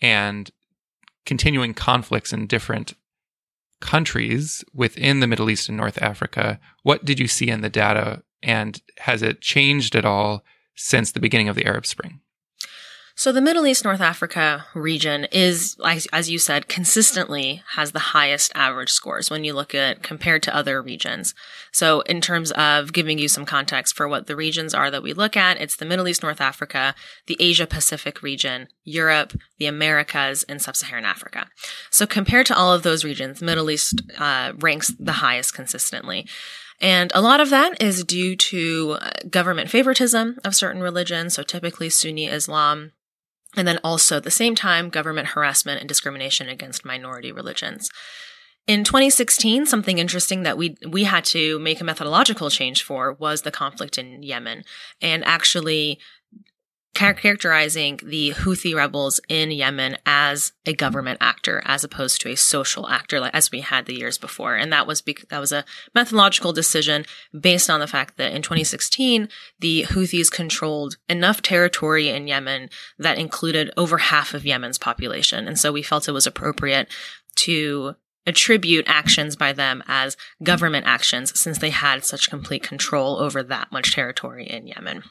and 0.01 0.49
continuing 1.25 1.73
conflicts 1.73 2.33
in 2.33 2.47
different 2.47 2.93
countries 3.79 4.63
within 4.73 5.19
the 5.19 5.27
Middle 5.27 5.49
East 5.49 5.69
and 5.69 5.77
North 5.77 6.01
Africa. 6.01 6.59
What 6.83 7.05
did 7.05 7.19
you 7.19 7.27
see 7.27 7.49
in 7.49 7.61
the 7.61 7.69
data 7.69 8.23
and 8.41 8.81
has 8.99 9.21
it 9.21 9.41
changed 9.41 9.95
at 9.95 10.05
all 10.05 10.43
since 10.75 11.11
the 11.11 11.19
beginning 11.19 11.49
of 11.49 11.55
the 11.55 11.65
Arab 11.65 11.85
Spring? 11.85 12.21
So 13.19 13.31
the 13.31 13.41
Middle 13.41 13.65
East 13.65 13.83
North 13.83 13.99
Africa 13.99 14.67
region 14.75 15.25
is, 15.31 15.75
as 16.13 16.29
you 16.29 16.37
said, 16.37 16.67
consistently 16.67 17.63
has 17.71 17.91
the 17.91 18.13
highest 18.13 18.51
average 18.53 18.91
scores 18.91 19.31
when 19.31 19.43
you 19.43 19.53
look 19.53 19.73
at 19.73 20.03
compared 20.03 20.43
to 20.43 20.55
other 20.55 20.83
regions. 20.83 21.33
So 21.71 22.01
in 22.01 22.21
terms 22.21 22.51
of 22.51 22.93
giving 22.93 23.17
you 23.17 23.27
some 23.27 23.43
context 23.43 23.95
for 23.95 24.07
what 24.07 24.27
the 24.27 24.35
regions 24.35 24.75
are 24.75 24.91
that 24.91 25.01
we 25.01 25.13
look 25.13 25.35
at, 25.35 25.59
it's 25.59 25.77
the 25.77 25.83
Middle 25.83 26.07
East 26.07 26.21
North 26.21 26.39
Africa, 26.39 26.93
the 27.25 27.37
Asia 27.39 27.65
Pacific 27.65 28.21
region, 28.21 28.67
Europe, 28.83 29.33
the 29.57 29.65
Americas, 29.65 30.43
and 30.43 30.61
Sub-Saharan 30.61 31.03
Africa. 31.03 31.47
So 31.89 32.05
compared 32.05 32.45
to 32.45 32.55
all 32.55 32.71
of 32.71 32.83
those 32.83 33.03
regions, 33.03 33.41
Middle 33.41 33.71
East 33.71 33.99
uh, 34.19 34.53
ranks 34.59 34.93
the 34.99 35.13
highest 35.13 35.55
consistently. 35.55 36.27
And 36.79 37.11
a 37.15 37.21
lot 37.21 37.39
of 37.39 37.49
that 37.49 37.81
is 37.81 38.03
due 38.03 38.35
to 38.35 38.97
uh, 39.01 39.09
government 39.27 39.71
favoritism 39.71 40.37
of 40.45 40.55
certain 40.55 40.83
religions. 40.83 41.33
So 41.33 41.41
typically 41.41 41.89
Sunni 41.89 42.27
Islam, 42.27 42.91
and 43.57 43.67
then 43.67 43.79
also 43.83 44.17
at 44.17 44.23
the 44.23 44.31
same 44.31 44.55
time, 44.55 44.89
government 44.89 45.29
harassment 45.29 45.79
and 45.79 45.89
discrimination 45.89 46.47
against 46.47 46.85
minority 46.85 47.31
religions. 47.31 47.89
In 48.67 48.83
2016, 48.83 49.65
something 49.65 49.97
interesting 49.97 50.43
that 50.43 50.57
we 50.57 50.75
we 50.87 51.05
had 51.05 51.23
to 51.25 51.57
make 51.59 51.79
a 51.79 51.85
methodological 51.85 52.49
change 52.49 52.83
for 52.83 53.13
was 53.13 53.41
the 53.41 53.51
conflict 53.51 53.97
in 53.97 54.21
Yemen 54.23 54.63
and 55.01 55.23
actually 55.25 55.99
characterizing 56.97 57.99
the 58.03 58.31
Houthi 58.31 58.73
rebels 58.73 59.19
in 59.29 59.51
Yemen 59.51 59.97
as 60.07 60.53
a 60.65 60.73
government 60.73 61.19
actor 61.21 61.61
as 61.63 61.83
opposed 61.83 62.19
to 62.21 62.29
a 62.29 62.35
social 62.35 62.89
actor 62.89 63.29
as 63.33 63.51
we 63.51 63.61
had 63.61 63.85
the 63.85 63.93
years 63.93 64.17
before 64.17 64.55
and 64.55 64.73
that 64.73 64.87
was 64.87 65.01
bec- 65.01 65.29
that 65.29 65.39
was 65.39 65.51
a 65.51 65.63
methodological 65.93 66.53
decision 66.53 67.05
based 67.39 67.69
on 67.69 67.79
the 67.79 67.85
fact 67.85 68.17
that 68.17 68.31
in 68.31 68.41
2016 68.41 69.29
the 69.59 69.83
Houthis 69.83 70.31
controlled 70.31 70.97
enough 71.07 71.43
territory 71.43 72.09
in 72.09 72.27
Yemen 72.27 72.67
that 72.97 73.19
included 73.19 73.69
over 73.77 73.99
half 73.99 74.33
of 74.33 74.43
Yemen's 74.43 74.79
population 74.79 75.47
and 75.47 75.59
so 75.59 75.71
we 75.71 75.83
felt 75.83 76.07
it 76.07 76.13
was 76.13 76.25
appropriate 76.25 76.87
to 77.35 77.93
attribute 78.25 78.85
actions 78.87 79.35
by 79.35 79.53
them 79.53 79.83
as 79.87 80.17
government 80.41 80.87
actions 80.87 81.39
since 81.39 81.59
they 81.59 81.69
had 81.69 82.03
such 82.03 82.31
complete 82.31 82.63
control 82.63 83.19
over 83.19 83.43
that 83.43 83.71
much 83.71 83.93
territory 83.93 84.47
in 84.47 84.65
Yemen. 84.65 85.03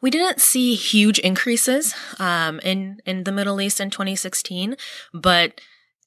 We 0.00 0.10
didn't 0.10 0.40
see 0.40 0.74
huge 0.74 1.18
increases 1.18 1.94
um, 2.18 2.60
in 2.60 3.00
in 3.06 3.24
the 3.24 3.32
Middle 3.32 3.60
East 3.60 3.80
in 3.80 3.90
2016, 3.90 4.76
but 5.12 5.60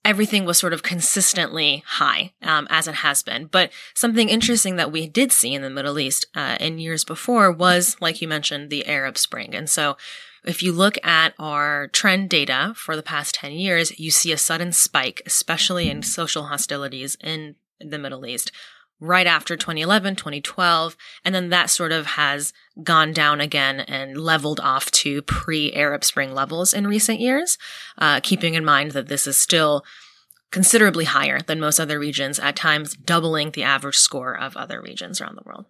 everything 0.08 0.46
was 0.46 0.58
sort 0.58 0.72
of 0.72 0.84
consistently 0.84 1.84
high 1.86 2.32
um, 2.42 2.66
as 2.70 2.88
it 2.88 2.96
has 2.96 3.22
been. 3.22 3.46
But 3.46 3.72
something 3.94 4.30
interesting 4.30 4.78
that 4.78 4.92
we 4.92 5.06
did 5.06 5.34
see 5.34 5.54
in 5.54 5.62
the 5.62 5.70
Middle 5.70 6.00
East 6.00 6.26
uh, 6.34 6.56
in 6.62 6.80
years 6.80 7.04
before 7.04 7.52
was, 7.52 7.98
like 8.00 8.22
you 8.22 8.28
mentioned, 8.28 8.70
the 8.70 8.88
Arab 8.88 9.18
Spring. 9.18 9.54
And 9.54 9.70
so 9.70 9.98
if 10.46 10.64
you 10.64 10.72
look 10.72 10.98
at 11.06 11.34
our 11.38 11.88
trend 11.88 12.30
data 12.30 12.74
for 12.78 12.96
the 12.96 13.04
past 13.04 13.36
10 13.36 13.52
years, 13.52 14.00
you 14.00 14.10
see 14.10 14.32
a 14.32 14.38
sudden 14.38 14.72
spike, 14.72 15.22
especially 15.26 15.90
in 15.90 16.02
social 16.04 16.44
hostilities 16.44 17.18
in 17.22 17.56
the 17.82 18.00
Middle 18.00 18.26
East 18.26 18.52
right 19.00 19.28
after 19.28 19.56
2011, 19.56 20.16
2012. 20.16 20.98
And 21.24 21.34
then 21.34 21.50
that 21.50 21.70
sort 21.70 21.92
of 21.92 22.06
has 22.06 22.54
gone 22.84 23.14
down 23.14 23.42
again 23.42 23.80
and 23.82 24.18
leveled 24.18 24.60
off 24.60 24.92
to 24.92 25.22
pre 25.24 25.74
Arab 25.74 26.04
Spring 26.04 26.34
levels 26.34 26.74
in 26.74 26.88
recent 26.88 27.20
years, 27.20 27.58
uh, 27.98 28.20
keeping 28.22 28.54
in 28.54 28.66
mind 28.66 28.92
that 28.92 29.08
this 29.08 29.28
is 29.28 29.38
still 29.38 29.86
considerably 30.52 31.06
higher 31.06 31.42
than 31.42 31.60
most 31.60 31.80
other 31.80 32.00
regions, 32.00 32.40
at 32.40 32.56
times 32.56 32.96
doubling 32.96 33.52
the 33.52 33.64
average 33.64 33.98
score 33.98 34.38
of 34.38 34.56
other 34.56 34.82
regions 34.82 35.20
around 35.20 35.36
the 35.36 35.44
world. 35.46 35.66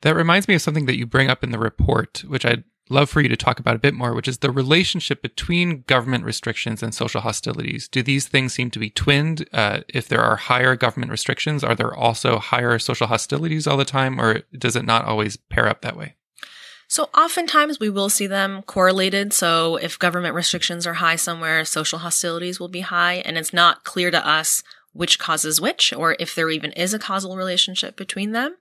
That 0.00 0.16
reminds 0.16 0.48
me 0.48 0.54
of 0.54 0.62
something 0.62 0.86
that 0.86 0.96
you 0.96 1.06
bring 1.06 1.30
up 1.30 1.44
in 1.44 1.50
the 1.50 1.58
report, 1.58 2.24
which 2.26 2.44
I'd 2.44 2.64
love 2.88 3.08
for 3.08 3.20
you 3.20 3.28
to 3.28 3.36
talk 3.36 3.58
about 3.58 3.76
a 3.76 3.80
bit 3.80 3.94
more, 3.94 4.14
which 4.14 4.28
is 4.28 4.38
the 4.38 4.50
relationship 4.50 5.22
between 5.22 5.82
government 5.86 6.24
restrictions 6.24 6.82
and 6.82 6.94
social 6.94 7.22
hostilities. 7.22 7.88
Do 7.88 8.02
these 8.02 8.28
things 8.28 8.52
seem 8.52 8.70
to 8.70 8.78
be 8.78 8.90
twinned? 8.90 9.48
Uh, 9.52 9.80
if 9.88 10.08
there 10.08 10.20
are 10.20 10.36
higher 10.36 10.76
government 10.76 11.10
restrictions, 11.10 11.64
are 11.64 11.74
there 11.74 11.94
also 11.94 12.38
higher 12.38 12.78
social 12.78 13.06
hostilities 13.06 13.66
all 13.66 13.76
the 13.76 13.84
time, 13.84 14.20
or 14.20 14.42
does 14.56 14.76
it 14.76 14.84
not 14.84 15.04
always 15.04 15.36
pair 15.36 15.68
up 15.68 15.80
that 15.80 15.96
way? 15.96 16.14
So 16.86 17.08
oftentimes 17.16 17.80
we 17.80 17.88
will 17.88 18.10
see 18.10 18.26
them 18.26 18.62
correlated. 18.62 19.32
So 19.32 19.76
if 19.76 19.98
government 19.98 20.34
restrictions 20.34 20.86
are 20.86 20.94
high 20.94 21.16
somewhere, 21.16 21.64
social 21.64 22.00
hostilities 22.00 22.60
will 22.60 22.68
be 22.68 22.80
high, 22.80 23.14
and 23.24 23.38
it's 23.38 23.52
not 23.52 23.84
clear 23.84 24.10
to 24.10 24.26
us 24.26 24.62
which 24.94 25.18
causes 25.18 25.60
which, 25.60 25.92
or 25.92 26.16
if 26.18 26.34
there 26.34 26.48
even 26.48 26.72
is 26.72 26.94
a 26.94 26.98
causal 26.98 27.36
relationship 27.36 27.96
between 27.96 28.32
them. 28.32 28.56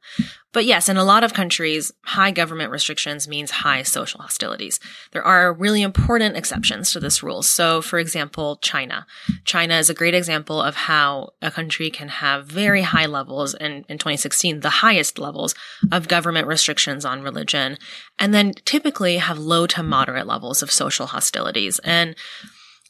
But 0.51 0.65
yes, 0.65 0.89
in 0.89 0.97
a 0.97 1.03
lot 1.03 1.23
of 1.23 1.33
countries, 1.33 1.91
high 2.03 2.31
government 2.31 2.71
restrictions 2.71 3.27
means 3.27 3.49
high 3.49 3.81
social 3.81 4.21
hostilities. 4.21 4.79
There 5.11 5.23
are 5.23 5.53
really 5.53 5.81
important 5.81 6.35
exceptions 6.35 6.91
to 6.91 6.99
this 6.99 7.23
rule. 7.23 7.41
So, 7.41 7.81
for 7.81 7.97
example, 7.97 8.57
China. 8.57 9.07
China 9.45 9.75
is 9.75 9.89
a 9.89 9.95
great 9.95 10.13
example 10.13 10.61
of 10.61 10.75
how 10.75 11.33
a 11.41 11.49
country 11.49 11.89
can 11.89 12.09
have 12.09 12.45
very 12.45 12.81
high 12.81 13.07
levels, 13.07 13.53
and 13.55 13.85
in 13.87 13.97
2016, 13.97 14.59
the 14.59 14.69
highest 14.69 15.17
levels 15.17 15.55
of 15.91 16.07
government 16.07 16.47
restrictions 16.47 17.05
on 17.05 17.23
religion, 17.23 17.77
and 18.19 18.33
then 18.33 18.53
typically 18.65 19.17
have 19.17 19.39
low 19.39 19.65
to 19.67 19.81
moderate 19.81 20.27
levels 20.27 20.61
of 20.61 20.71
social 20.71 21.07
hostilities. 21.07 21.79
And 21.79 22.15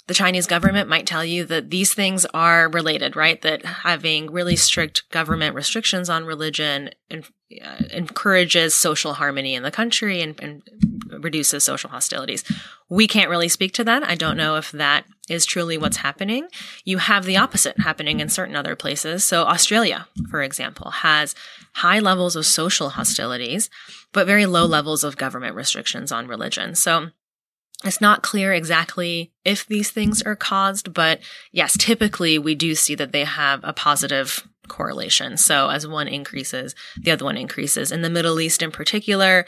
the 0.07 0.13
Chinese 0.13 0.47
government 0.47 0.89
might 0.89 1.07
tell 1.07 1.23
you 1.23 1.45
that 1.45 1.69
these 1.69 1.93
things 1.93 2.25
are 2.33 2.69
related, 2.69 3.15
right? 3.15 3.41
That 3.41 3.63
having 3.63 4.31
really 4.31 4.57
strict 4.57 5.09
government 5.11 5.55
restrictions 5.55 6.09
on 6.09 6.25
religion 6.25 6.89
and, 7.09 7.25
uh, 7.63 7.83
encourages 7.91 8.75
social 8.75 9.13
harmony 9.13 9.55
in 9.55 9.63
the 9.63 9.71
country 9.71 10.21
and, 10.21 10.37
and 10.41 10.61
reduces 11.23 11.63
social 11.63 11.89
hostilities. 11.89 12.43
We 12.89 13.07
can't 13.07 13.29
really 13.29 13.47
speak 13.47 13.73
to 13.73 13.83
that. 13.85 14.03
I 14.03 14.15
don't 14.15 14.37
know 14.37 14.57
if 14.57 14.71
that 14.71 15.05
is 15.29 15.45
truly 15.45 15.77
what's 15.77 15.97
happening. 15.97 16.47
You 16.83 16.97
have 16.97 17.23
the 17.23 17.37
opposite 17.37 17.79
happening 17.79 18.19
in 18.19 18.27
certain 18.27 18.57
other 18.57 18.75
places. 18.75 19.23
So 19.23 19.43
Australia, 19.43 20.07
for 20.29 20.41
example, 20.41 20.91
has 20.91 21.33
high 21.75 21.99
levels 21.99 22.35
of 22.35 22.45
social 22.45 22.89
hostilities, 22.89 23.69
but 24.11 24.27
very 24.27 24.45
low 24.45 24.65
levels 24.65 25.03
of 25.05 25.15
government 25.15 25.55
restrictions 25.55 26.11
on 26.11 26.27
religion. 26.27 26.75
So 26.75 27.11
it's 27.83 28.01
not 28.01 28.23
clear 28.23 28.53
exactly 28.53 29.31
if 29.43 29.65
these 29.65 29.91
things 29.91 30.21
are 30.21 30.35
caused, 30.35 30.93
but 30.93 31.19
yes, 31.51 31.77
typically 31.77 32.39
we 32.39 32.55
do 32.55 32.75
see 32.75 32.95
that 32.95 33.11
they 33.11 33.25
have 33.25 33.59
a 33.63 33.73
positive 33.73 34.47
correlation. 34.67 35.37
So 35.37 35.69
as 35.69 35.87
one 35.87 36.07
increases, 36.07 36.75
the 36.97 37.11
other 37.11 37.25
one 37.25 37.37
increases. 37.37 37.91
In 37.91 38.01
the 38.01 38.09
Middle 38.09 38.39
East 38.39 38.61
in 38.61 38.71
particular, 38.71 39.45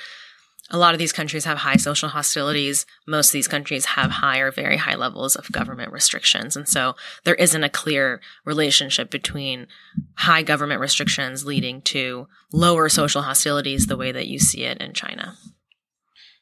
a 0.72 0.78
lot 0.78 0.96
of 0.96 1.00
these 1.00 1.14
countries 1.14 1.46
have 1.46 1.60
high 1.60 1.76
social 1.76 2.10
hostilities. 2.10 2.86
Most 3.08 3.30
of 3.30 3.34
these 3.34 3.48
countries 3.48 3.86
have 3.86 4.10
high 4.10 4.40
or 4.40 4.52
very 4.52 4.78
high 4.78 4.96
levels 4.96 5.36
of 5.36 5.52
government 5.52 5.92
restrictions. 5.92 6.56
And 6.56 6.68
so 6.68 6.96
there 7.24 7.36
isn't 7.36 7.64
a 7.64 7.70
clear 7.70 8.20
relationship 8.46 9.12
between 9.12 9.68
high 10.16 10.42
government 10.42 10.82
restrictions 10.82 11.46
leading 11.46 11.82
to 11.84 12.28
lower 12.52 12.90
social 12.90 13.22
hostilities 13.22 13.86
the 13.86 13.98
way 13.98 14.12
that 14.12 14.28
you 14.28 14.40
see 14.40 14.64
it 14.64 14.80
in 14.80 14.94
China. 14.94 15.36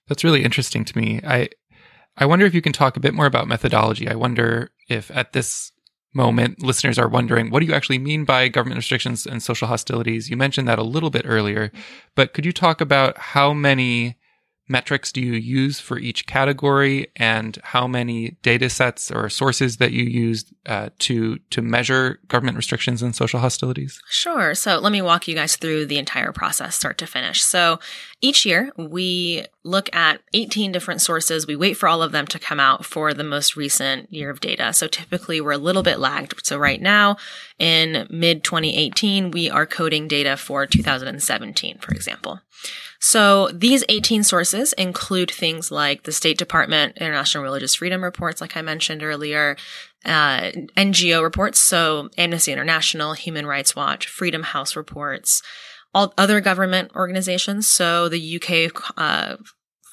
That's 0.08 0.24
really 0.24 0.44
interesting 0.44 0.86
to 0.86 0.98
me. 0.98 1.20
I 1.26 1.50
I 2.18 2.26
wonder 2.26 2.46
if 2.46 2.54
you 2.54 2.62
can 2.62 2.74
talk 2.74 2.96
a 2.96 3.02
bit 3.02 3.14
more 3.14 3.26
about 3.26 3.48
methodology. 3.48 4.08
I 4.08 4.16
wonder 4.16 4.72
if 4.88 5.10
at 5.12 5.34
this 5.34 5.72
moment 6.14 6.62
listeners 6.62 7.00
are 7.00 7.08
wondering 7.10 7.50
what 7.50 7.60
do 7.60 7.66
you 7.66 7.74
actually 7.74 7.98
mean 7.98 8.24
by 8.24 8.48
government 8.48 8.78
restrictions 8.78 9.26
and 9.26 9.42
social 9.42 9.68
hostilities? 9.68 10.30
You 10.30 10.38
mentioned 10.38 10.68
that 10.68 10.80
a 10.80 10.84
little 10.84 11.10
bit 11.10 11.26
earlier, 11.26 11.72
but 12.16 12.34
could 12.34 12.46
you 12.46 12.54
talk 12.54 12.82
about 12.82 13.18
how 13.18 13.54
many 13.54 14.18
metrics 14.70 15.12
do 15.12 15.20
you 15.20 15.34
use 15.34 15.80
for 15.80 16.00
each 16.00 16.26
category 16.26 17.08
and 17.18 17.60
how 17.64 17.86
many 17.86 18.38
data 18.42 18.70
sets 18.70 19.12
or 19.12 19.30
sources 19.30 19.78
that 19.78 19.92
you 19.92 20.04
use 20.04 20.46
uh, 20.68 20.90
to 21.00 21.38
to 21.50 21.62
measure 21.62 22.20
government 22.30 22.56
restrictions 22.56 23.02
and 23.02 23.14
social 23.14 23.42
hostilities 23.42 24.02
sure 24.10 24.56
so 24.56 24.80
let 24.80 24.94
me 24.94 25.02
walk 25.02 25.28
you 25.28 25.36
guys 25.36 25.58
through 25.58 25.86
the 25.86 25.98
entire 25.98 26.32
process 26.32 26.76
start 26.76 26.98
to 26.98 27.06
finish 27.06 27.44
so 27.44 27.78
each 28.22 28.46
year 28.46 28.72
we 28.78 29.46
look 29.64 29.94
at 29.96 30.22
18 30.34 30.72
different 30.72 31.02
sources. 31.02 31.48
We 31.48 31.56
wait 31.56 31.78
for 31.78 31.88
all 31.88 32.04
of 32.04 32.12
them 32.12 32.28
to 32.28 32.40
come 32.40 32.60
out 32.60 32.86
for 32.86 33.14
the 33.14 33.24
most 33.24 33.56
recent 33.56 34.12
year 34.12 34.30
of 34.30 34.42
data. 34.42 34.74
So 34.74 34.88
typically 34.88 35.40
we're 35.40 35.52
a 35.52 35.58
little 35.58 35.84
bit 35.84 36.00
lagged. 36.00 36.46
So 36.46 36.58
right 36.58 36.82
now 36.82 37.18
in 37.58 38.08
mid 38.10 38.44
2018 38.44 39.32
we 39.32 39.50
are 39.50 39.66
coding 39.66 40.08
data 40.08 40.36
for 40.36 40.66
2017 40.66 41.78
for 41.80 41.94
example. 41.94 42.42
So 43.00 43.50
these 43.50 43.84
18 43.90 44.24
sources 44.24 44.72
include 44.74 45.30
things 45.30 45.72
like 45.72 46.04
the 46.04 46.14
State 46.14 46.38
Department 46.38 46.98
International 46.98 47.44
Religious 47.44 47.76
Freedom 47.76 48.02
reports, 48.02 48.40
like 48.40 48.56
I 48.56 48.62
mentioned 48.62 49.04
earlier, 49.04 49.58
uh, 50.06 50.52
NGO 50.78 51.22
reports, 51.22 51.60
so 51.60 52.10
Amnesty 52.18 52.54
International, 52.54 53.12
Human 53.12 53.46
Rights 53.46 53.76
Watch, 53.76 54.08
Freedom 54.08 54.44
House 54.44 54.78
reports, 54.78 55.42
all 55.94 56.14
other 56.18 56.42
government 56.42 56.92
organizations, 56.96 57.68
so 57.68 58.10
the 58.10 58.36
UK 58.42 58.72
uh, 58.98 59.38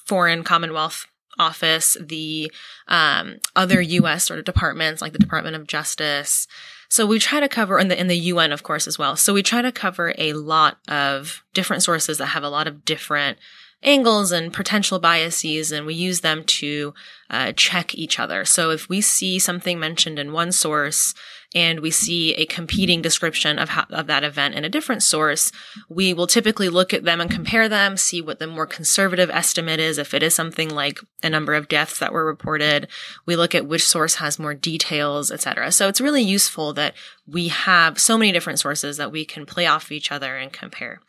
Foreign 0.06 0.42
Commonwealth 0.42 1.06
Office, 1.38 1.96
the 2.00 2.52
um, 2.88 3.36
other 3.54 3.80
U.S. 3.80 4.24
sort 4.24 4.38
of 4.38 4.44
departments 4.44 5.00
like 5.02 5.12
the 5.12 5.18
Department 5.18 5.56
of 5.56 5.66
Justice, 5.66 6.46
so 6.90 7.06
we 7.06 7.20
try 7.20 7.38
to 7.38 7.48
cover 7.48 7.78
in 7.78 7.86
the 7.86 7.98
in 7.98 8.08
the 8.08 8.18
UN, 8.18 8.50
of 8.50 8.64
course, 8.64 8.88
as 8.88 8.98
well. 8.98 9.14
So 9.14 9.32
we 9.32 9.44
try 9.44 9.62
to 9.62 9.70
cover 9.70 10.12
a 10.18 10.32
lot 10.32 10.78
of 10.88 11.44
different 11.54 11.84
sources 11.84 12.18
that 12.18 12.26
have 12.26 12.42
a 12.42 12.48
lot 12.48 12.66
of 12.66 12.84
different 12.84 13.38
angles 13.82 14.32
and 14.32 14.52
potential 14.52 14.98
biases, 14.98 15.70
and 15.70 15.86
we 15.86 15.94
use 15.94 16.20
them 16.20 16.42
to 16.44 16.92
uh, 17.30 17.52
check 17.52 17.94
each 17.94 18.18
other. 18.18 18.44
So 18.44 18.70
if 18.70 18.88
we 18.88 19.00
see 19.00 19.38
something 19.38 19.78
mentioned 19.78 20.18
in 20.18 20.32
one 20.32 20.50
source 20.50 21.14
and 21.54 21.80
we 21.80 21.90
see 21.90 22.34
a 22.34 22.46
competing 22.46 23.02
description 23.02 23.58
of 23.58 23.70
how, 23.70 23.84
of 23.90 24.06
that 24.06 24.22
event 24.22 24.54
in 24.54 24.64
a 24.64 24.68
different 24.68 25.02
source, 25.02 25.50
we 25.88 26.14
will 26.14 26.26
typically 26.26 26.68
look 26.68 26.94
at 26.94 27.04
them 27.04 27.20
and 27.20 27.30
compare 27.30 27.68
them, 27.68 27.96
see 27.96 28.20
what 28.20 28.38
the 28.38 28.46
more 28.46 28.66
conservative 28.66 29.30
estimate 29.30 29.80
is. 29.80 29.98
If 29.98 30.14
it 30.14 30.22
is 30.22 30.34
something 30.34 30.70
like 30.70 30.98
a 31.22 31.30
number 31.30 31.54
of 31.54 31.68
deaths 31.68 31.98
that 31.98 32.12
were 32.12 32.24
reported, 32.24 32.88
we 33.26 33.34
look 33.34 33.54
at 33.54 33.66
which 33.66 33.86
source 33.86 34.16
has 34.16 34.38
more 34.38 34.54
details, 34.54 35.32
etc. 35.32 35.72
So 35.72 35.88
it's 35.88 36.00
really 36.00 36.22
useful 36.22 36.72
that 36.74 36.94
we 37.26 37.48
have 37.48 37.98
so 37.98 38.16
many 38.16 38.30
different 38.30 38.60
sources 38.60 38.96
that 38.98 39.12
we 39.12 39.24
can 39.24 39.44
play 39.44 39.66
off 39.66 39.90
each 39.90 40.12
other 40.12 40.36
and 40.36 40.52
compare. 40.52 41.00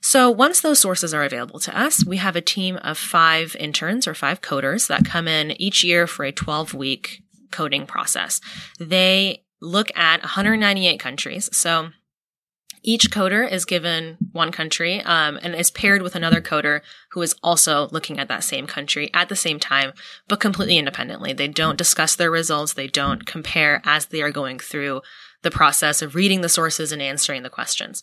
So 0.00 0.30
once 0.30 0.60
those 0.60 0.78
sources 0.78 1.12
are 1.12 1.24
available 1.24 1.58
to 1.60 1.78
us, 1.78 2.04
we 2.04 2.18
have 2.18 2.36
a 2.36 2.40
team 2.40 2.76
of 2.78 2.98
five 2.98 3.56
interns 3.56 4.06
or 4.06 4.14
five 4.14 4.40
coders 4.40 4.86
that 4.88 5.04
come 5.04 5.26
in 5.26 5.60
each 5.60 5.82
year 5.82 6.06
for 6.06 6.24
a 6.24 6.32
12 6.32 6.74
week 6.74 7.22
coding 7.50 7.86
process. 7.86 8.40
They 8.78 9.42
look 9.60 9.90
at 9.96 10.20
198 10.20 10.98
countries. 11.00 11.48
So 11.56 11.90
each 12.82 13.10
coder 13.10 13.50
is 13.50 13.64
given 13.64 14.16
one 14.32 14.52
country 14.52 15.00
um, 15.02 15.38
and 15.42 15.54
is 15.54 15.70
paired 15.70 16.02
with 16.02 16.14
another 16.14 16.40
coder 16.40 16.80
who 17.10 17.22
is 17.22 17.34
also 17.42 17.88
looking 17.90 18.18
at 18.18 18.28
that 18.28 18.44
same 18.44 18.66
country 18.66 19.10
at 19.12 19.28
the 19.28 19.36
same 19.36 19.58
time, 19.58 19.92
but 20.28 20.40
completely 20.40 20.78
independently. 20.78 21.32
They 21.32 21.48
don't 21.48 21.78
discuss 21.78 22.14
their 22.14 22.30
results. 22.30 22.74
They 22.74 22.86
don't 22.86 23.26
compare 23.26 23.82
as 23.84 24.06
they 24.06 24.22
are 24.22 24.30
going 24.30 24.58
through 24.58 25.02
the 25.42 25.50
process 25.50 26.02
of 26.02 26.14
reading 26.14 26.40
the 26.40 26.48
sources 26.48 26.92
and 26.92 27.02
answering 27.02 27.42
the 27.42 27.50
questions. 27.50 28.02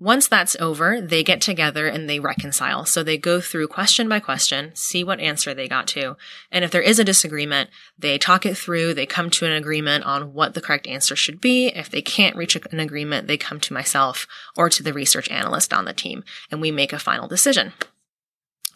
Once 0.00 0.28
that's 0.28 0.54
over, 0.60 1.00
they 1.00 1.24
get 1.24 1.40
together 1.40 1.88
and 1.88 2.08
they 2.08 2.20
reconcile. 2.20 2.84
So 2.84 3.02
they 3.02 3.18
go 3.18 3.40
through 3.40 3.66
question 3.66 4.08
by 4.08 4.20
question, 4.20 4.70
see 4.74 5.02
what 5.02 5.18
answer 5.18 5.54
they 5.54 5.66
got 5.66 5.88
to. 5.88 6.16
And 6.52 6.64
if 6.64 6.70
there 6.70 6.82
is 6.82 7.00
a 7.00 7.04
disagreement, 7.04 7.68
they 7.98 8.16
talk 8.16 8.46
it 8.46 8.56
through. 8.56 8.94
They 8.94 9.06
come 9.06 9.28
to 9.30 9.46
an 9.46 9.52
agreement 9.52 10.04
on 10.04 10.34
what 10.34 10.54
the 10.54 10.60
correct 10.60 10.86
answer 10.86 11.16
should 11.16 11.40
be. 11.40 11.66
If 11.68 11.90
they 11.90 12.00
can't 12.00 12.36
reach 12.36 12.54
an 12.54 12.78
agreement, 12.78 13.26
they 13.26 13.36
come 13.36 13.58
to 13.58 13.74
myself 13.74 14.28
or 14.56 14.70
to 14.70 14.84
the 14.84 14.92
research 14.92 15.28
analyst 15.30 15.72
on 15.72 15.84
the 15.84 15.92
team 15.92 16.22
and 16.48 16.60
we 16.60 16.70
make 16.70 16.92
a 16.92 17.00
final 17.00 17.26
decision. 17.26 17.72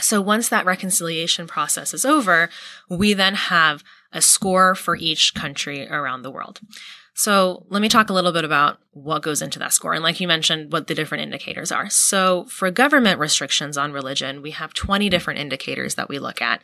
So 0.01 0.21
once 0.21 0.49
that 0.49 0.67
reconciliation 0.67 1.47
process 1.47 1.95
is 1.95 2.05
over, 2.05 2.51
we 2.89 3.13
then 3.13 3.35
have 3.35 3.85
a 4.13 4.21
score 4.21 4.75
for 4.75 4.97
each 4.97 5.35
country 5.35 5.89
around 5.89 6.23
the 6.23 6.31
world. 6.31 6.61
So 7.15 7.67
let 7.69 7.83
me 7.83 7.89
talk 7.89 8.11
a 8.11 8.13
little 8.13 8.33
bit 8.33 8.45
about 8.45 8.79
what 8.93 9.23
goes 9.23 9.43
into 9.43 9.59
that 9.59 9.73
score. 9.73 9.93
And 9.93 10.03
like 10.03 10.21
you 10.21 10.27
mentioned, 10.27 10.73
what 10.73 10.87
the 10.87 10.95
different 10.95 11.23
indicators 11.23 11.71
are. 11.71 11.91
So 11.91 12.45
for 12.45 12.71
government 12.71 13.21
restrictions 13.21 13.77
on 13.77 13.93
religion, 13.93 14.43
we 14.43 14.53
have 14.53 14.73
20 14.73 15.09
different 15.09 15.41
indicators 15.41 15.95
that 15.97 16.09
we 16.09 16.19
look 16.19 16.41
at. 16.41 16.63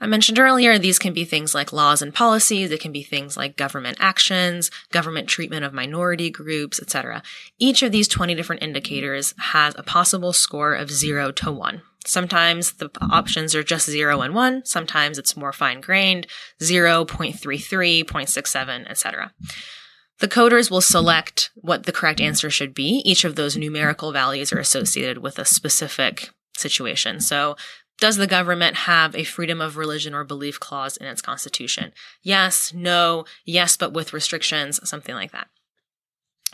I 0.00 0.06
mentioned 0.06 0.40
earlier, 0.40 0.78
these 0.78 0.98
can 0.98 1.12
be 1.12 1.24
things 1.24 1.54
like 1.54 1.72
laws 1.72 2.02
and 2.02 2.12
policies. 2.12 2.72
It 2.72 2.80
can 2.80 2.90
be 2.90 3.04
things 3.04 3.36
like 3.36 3.56
government 3.56 3.98
actions, 4.00 4.68
government 4.90 5.28
treatment 5.28 5.64
of 5.64 5.72
minority 5.72 6.28
groups, 6.28 6.80
etc. 6.80 7.22
Each 7.60 7.84
of 7.84 7.92
these 7.92 8.08
20 8.08 8.34
different 8.34 8.62
indicators 8.62 9.32
has 9.38 9.76
a 9.78 9.84
possible 9.84 10.32
score 10.32 10.74
of 10.74 10.90
zero 10.90 11.30
to 11.32 11.52
one. 11.52 11.82
Sometimes 12.04 12.72
the 12.74 12.90
options 13.00 13.54
are 13.54 13.62
just 13.62 13.88
zero 13.88 14.20
and 14.20 14.34
one. 14.34 14.64
Sometimes 14.64 15.18
it's 15.18 15.36
more 15.36 15.52
fine 15.52 15.80
grained, 15.80 16.26
0, 16.62 17.04
0.33, 17.04 18.04
0.67, 18.04 18.90
etc. 18.90 19.32
The 20.18 20.28
coders 20.28 20.70
will 20.70 20.80
select 20.80 21.50
what 21.54 21.84
the 21.84 21.92
correct 21.92 22.20
answer 22.20 22.50
should 22.50 22.74
be. 22.74 23.02
Each 23.04 23.24
of 23.24 23.36
those 23.36 23.56
numerical 23.56 24.12
values 24.12 24.52
are 24.52 24.58
associated 24.58 25.18
with 25.18 25.38
a 25.38 25.44
specific 25.44 26.30
situation. 26.56 27.20
So 27.20 27.56
does 27.98 28.16
the 28.16 28.26
government 28.26 28.76
have 28.76 29.14
a 29.14 29.24
freedom 29.24 29.60
of 29.60 29.76
religion 29.76 30.14
or 30.14 30.24
belief 30.24 30.58
clause 30.58 30.96
in 30.96 31.06
its 31.06 31.22
constitution? 31.22 31.92
Yes, 32.22 32.72
no, 32.74 33.24
yes, 33.44 33.76
but 33.76 33.92
with 33.92 34.12
restrictions, 34.12 34.80
something 34.88 35.14
like 35.14 35.30
that. 35.32 35.48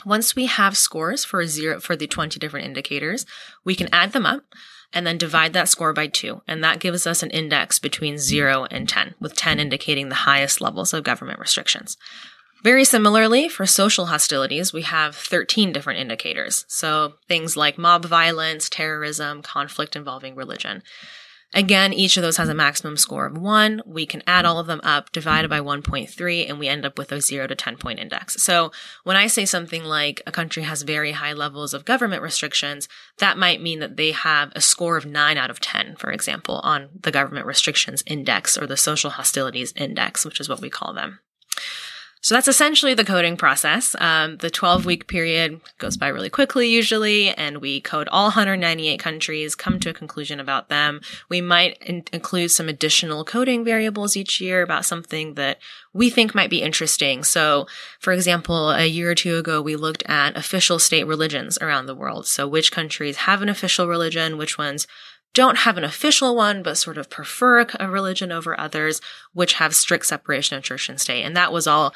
Once 0.05 0.35
we 0.35 0.45
have 0.45 0.77
scores 0.77 1.25
for 1.25 1.45
zero, 1.45 1.79
for 1.79 1.95
the 1.95 2.07
20 2.07 2.39
different 2.39 2.65
indicators, 2.65 3.25
we 3.65 3.75
can 3.75 3.89
add 3.91 4.11
them 4.13 4.25
up 4.25 4.43
and 4.93 5.05
then 5.05 5.17
divide 5.17 5.53
that 5.53 5.69
score 5.69 5.93
by 5.93 6.07
two. 6.07 6.41
And 6.47 6.63
that 6.63 6.79
gives 6.79 7.05
us 7.05 7.21
an 7.23 7.29
index 7.29 7.79
between 7.79 8.17
zero 8.17 8.65
and 8.71 8.87
10, 8.87 9.15
with 9.19 9.35
10 9.35 9.59
indicating 9.59 10.09
the 10.09 10.15
highest 10.15 10.61
levels 10.61 10.93
of 10.93 11.03
government 11.03 11.39
restrictions. 11.39 11.97
Very 12.61 12.83
similarly, 12.83 13.47
for 13.47 13.65
social 13.65 14.07
hostilities, 14.07 14.73
we 14.73 14.81
have 14.81 15.15
13 15.15 15.71
different 15.71 15.99
indicators. 15.99 16.65
So 16.67 17.13
things 17.27 17.55
like 17.55 17.77
mob 17.77 18.05
violence, 18.05 18.67
terrorism, 18.67 19.41
conflict 19.41 19.95
involving 19.95 20.35
religion. 20.35 20.83
Again, 21.53 21.93
each 21.93 22.15
of 22.15 22.21
those 22.21 22.37
has 22.37 22.47
a 22.47 22.53
maximum 22.53 22.95
score 22.95 23.25
of 23.25 23.35
one. 23.35 23.81
We 23.83 24.05
can 24.05 24.21
add 24.27 24.45
all 24.45 24.59
of 24.59 24.67
them 24.67 24.81
up, 24.83 25.11
divided 25.11 25.49
by 25.49 25.59
1.3, 25.59 26.47
and 26.47 26.59
we 26.59 26.67
end 26.67 26.85
up 26.85 26.99
with 26.99 27.11
a 27.11 27.21
zero 27.21 27.47
to 27.47 27.55
10 27.55 27.77
point 27.77 27.99
index. 27.99 28.43
So 28.43 28.71
when 29.03 29.17
I 29.17 29.25
say 29.25 29.45
something 29.45 29.83
like 29.83 30.21
a 30.27 30.31
country 30.31 30.61
has 30.63 30.83
very 30.83 31.13
high 31.13 31.33
levels 31.33 31.73
of 31.73 31.85
government 31.85 32.21
restrictions, 32.21 32.87
that 33.17 33.37
might 33.37 33.63
mean 33.63 33.79
that 33.79 33.97
they 33.97 34.11
have 34.11 34.51
a 34.55 34.61
score 34.61 34.95
of 34.95 35.07
nine 35.07 35.37
out 35.37 35.49
of 35.49 35.59
10, 35.59 35.95
for 35.95 36.11
example, 36.11 36.59
on 36.63 36.89
the 37.01 37.11
government 37.11 37.47
restrictions 37.47 38.03
index 38.05 38.55
or 38.55 38.67
the 38.67 38.77
social 38.77 39.09
hostilities 39.09 39.73
index, 39.75 40.23
which 40.25 40.39
is 40.39 40.49
what 40.49 40.61
we 40.61 40.69
call 40.69 40.93
them. 40.93 41.19
So 42.21 42.35
that's 42.35 42.49
essentially 42.49 42.93
the 42.93 43.05
coding 43.05 43.37
process. 43.37 43.95
Um, 43.97 44.37
the 44.37 44.49
12 44.49 44.85
week 44.85 45.07
period 45.07 45.61
goes 45.77 45.95
by 45.95 46.09
really 46.09 46.29
quickly 46.29 46.67
usually, 46.67 47.29
and 47.29 47.59
we 47.59 47.79
code 47.79 48.09
all 48.11 48.25
198 48.25 48.99
countries, 48.99 49.55
come 49.55 49.79
to 49.79 49.89
a 49.89 49.93
conclusion 49.93 50.39
about 50.39 50.67
them. 50.67 50.99
We 51.29 51.39
might 51.39 51.77
in- 51.81 52.03
include 52.11 52.51
some 52.51 52.67
additional 52.67 53.23
coding 53.23 53.63
variables 53.63 54.17
each 54.17 54.41
year 54.41 54.61
about 54.61 54.83
something 54.83 55.35
that 55.35 55.59
we 55.93 56.09
think 56.09 56.35
might 56.35 56.49
be 56.49 56.61
interesting. 56.61 57.23
So, 57.23 57.67
for 57.99 58.11
example, 58.11 58.71
a 58.71 58.85
year 58.85 59.11
or 59.11 59.15
two 59.15 59.37
ago, 59.37 59.61
we 59.61 59.77
looked 59.77 60.03
at 60.05 60.35
official 60.35 60.77
state 60.77 61.07
religions 61.07 61.57
around 61.59 61.85
the 61.85 61.95
world. 61.95 62.27
So 62.27 62.45
which 62.47 62.71
countries 62.71 63.15
have 63.17 63.41
an 63.41 63.49
official 63.49 63.87
religion, 63.87 64.37
which 64.37 64.57
ones 64.57 64.87
don't 65.33 65.59
have 65.59 65.77
an 65.77 65.83
official 65.83 66.35
one, 66.35 66.63
but 66.63 66.77
sort 66.77 66.97
of 66.97 67.09
prefer 67.09 67.65
a 67.79 67.89
religion 67.89 68.31
over 68.31 68.59
others, 68.59 69.01
which 69.33 69.53
have 69.53 69.75
strict 69.75 70.05
separation 70.05 70.57
of 70.57 70.63
church 70.63 70.89
and 70.89 70.99
state. 70.99 71.23
And 71.23 71.35
that 71.37 71.51
was 71.51 71.67
all 71.67 71.93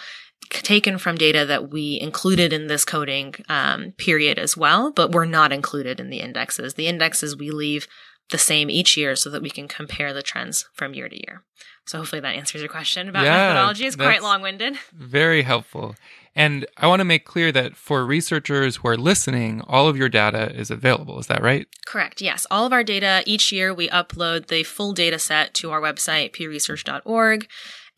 taken 0.50 0.98
from 0.98 1.16
data 1.16 1.46
that 1.46 1.70
we 1.70 2.00
included 2.00 2.54
in 2.54 2.68
this 2.68 2.86
coding 2.86 3.34
um, 3.50 3.92
period 3.98 4.38
as 4.38 4.58
well, 4.58 4.92
but 4.92 5.14
were 5.14 5.26
not 5.26 5.52
included 5.52 6.00
in 6.00 6.10
the 6.10 6.20
indexes. 6.20 6.74
The 6.76 6.88
indexes 6.88 7.36
we 7.36 7.50
leave 7.50 7.88
the 8.30 8.38
same 8.38 8.70
each 8.70 8.98
year 8.98 9.16
so 9.16 9.30
that 9.30 9.42
we 9.42 9.50
can 9.50 9.68
compare 9.68 10.14
the 10.14 10.22
trends 10.22 10.68
from 10.74 10.94
year 10.94 11.10
to 11.10 11.16
year. 11.16 11.44
So 11.86 11.98
hopefully 11.98 12.22
that 12.22 12.36
answers 12.36 12.62
your 12.62 12.70
question 12.70 13.10
about 13.10 13.26
Yeah, 13.26 13.48
methodology. 13.50 13.86
It's 13.86 13.96
quite 13.96 14.24
long 14.24 14.42
winded. 14.42 14.78
Very 14.94 15.42
helpful. 15.42 15.96
And 16.36 16.66
I 16.78 16.88
want 16.88 17.00
to 17.00 17.06
make 17.06 17.26
clear 17.26 17.52
that 17.52 17.76
for 17.76 18.06
researchers 18.06 18.78
who 18.78 18.88
are 18.88 18.98
listening, 18.98 19.62
all 19.68 19.88
of 19.88 19.98
your 19.98 20.10
data 20.10 20.52
is 20.56 20.72
available. 20.72 21.20
Is 21.20 21.28
that 21.28 21.44
right? 21.44 21.68
Correct. 21.86 22.22
Yes. 22.22 22.48
All 22.50 22.66
of 22.66 22.74
our 22.74 22.84
data, 22.84 23.22
each 23.26 23.52
year 23.52 23.74
we 23.74 23.88
upload 23.90 24.48
the 24.48 24.64
full 24.64 24.94
data 24.94 25.20
set 25.20 25.54
to 25.56 25.72
our 25.72 25.82
website, 25.82 26.32
pewresearch.org. 26.32 27.48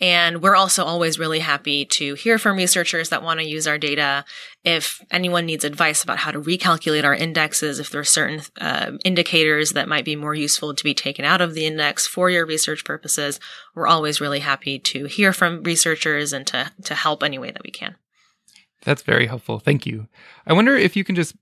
And 0.02 0.44
we're 0.44 0.58
also 0.58 0.84
always 0.84 1.18
really 1.18 1.40
happy 1.40 1.86
to 1.86 2.16
hear 2.16 2.38
from 2.38 2.58
researchers 2.58 3.08
that 3.10 3.24
want 3.24 3.40
to 3.40 3.46
use 3.46 3.66
our 3.66 3.78
data. 3.78 4.26
If 4.66 5.02
anyone 5.10 5.46
needs 5.46 5.64
advice 5.64 6.04
about 6.04 6.18
how 6.18 6.32
to 6.32 6.42
recalculate 6.42 7.06
our 7.06 7.16
indexes, 7.16 7.80
if 7.80 7.90
there 7.92 8.02
are 8.02 8.04
certain 8.04 8.42
uh, 8.60 8.98
indicators 9.06 9.72
that 9.72 9.88
might 9.88 10.04
be 10.04 10.18
more 10.18 10.36
useful 10.36 10.74
to 10.74 10.84
be 10.84 10.94
taken 10.94 11.24
out 11.24 11.40
of 11.40 11.54
the 11.54 11.66
index 11.66 12.06
for 12.08 12.30
your 12.30 12.46
research 12.46 12.84
purposes, 12.84 13.40
we're 13.74 13.88
always 13.88 14.20
really 14.20 14.40
happy 14.40 14.80
to 14.80 15.06
hear 15.06 15.32
from 15.32 15.64
researchers 15.64 16.34
and 16.34 16.46
to, 16.48 16.72
to 16.84 16.94
help 16.94 17.24
any 17.24 17.40
way 17.40 17.52
that 17.52 17.64
we 17.64 17.72
can. 17.72 17.96
That's 18.86 19.02
very 19.02 19.26
helpful. 19.26 19.60
Thank 19.60 19.86
you. 19.86 20.08
I 20.48 20.54
wonder 20.54 20.76
if 20.76 20.96
you 20.96 21.04
can 21.04 21.16
just 21.16 21.36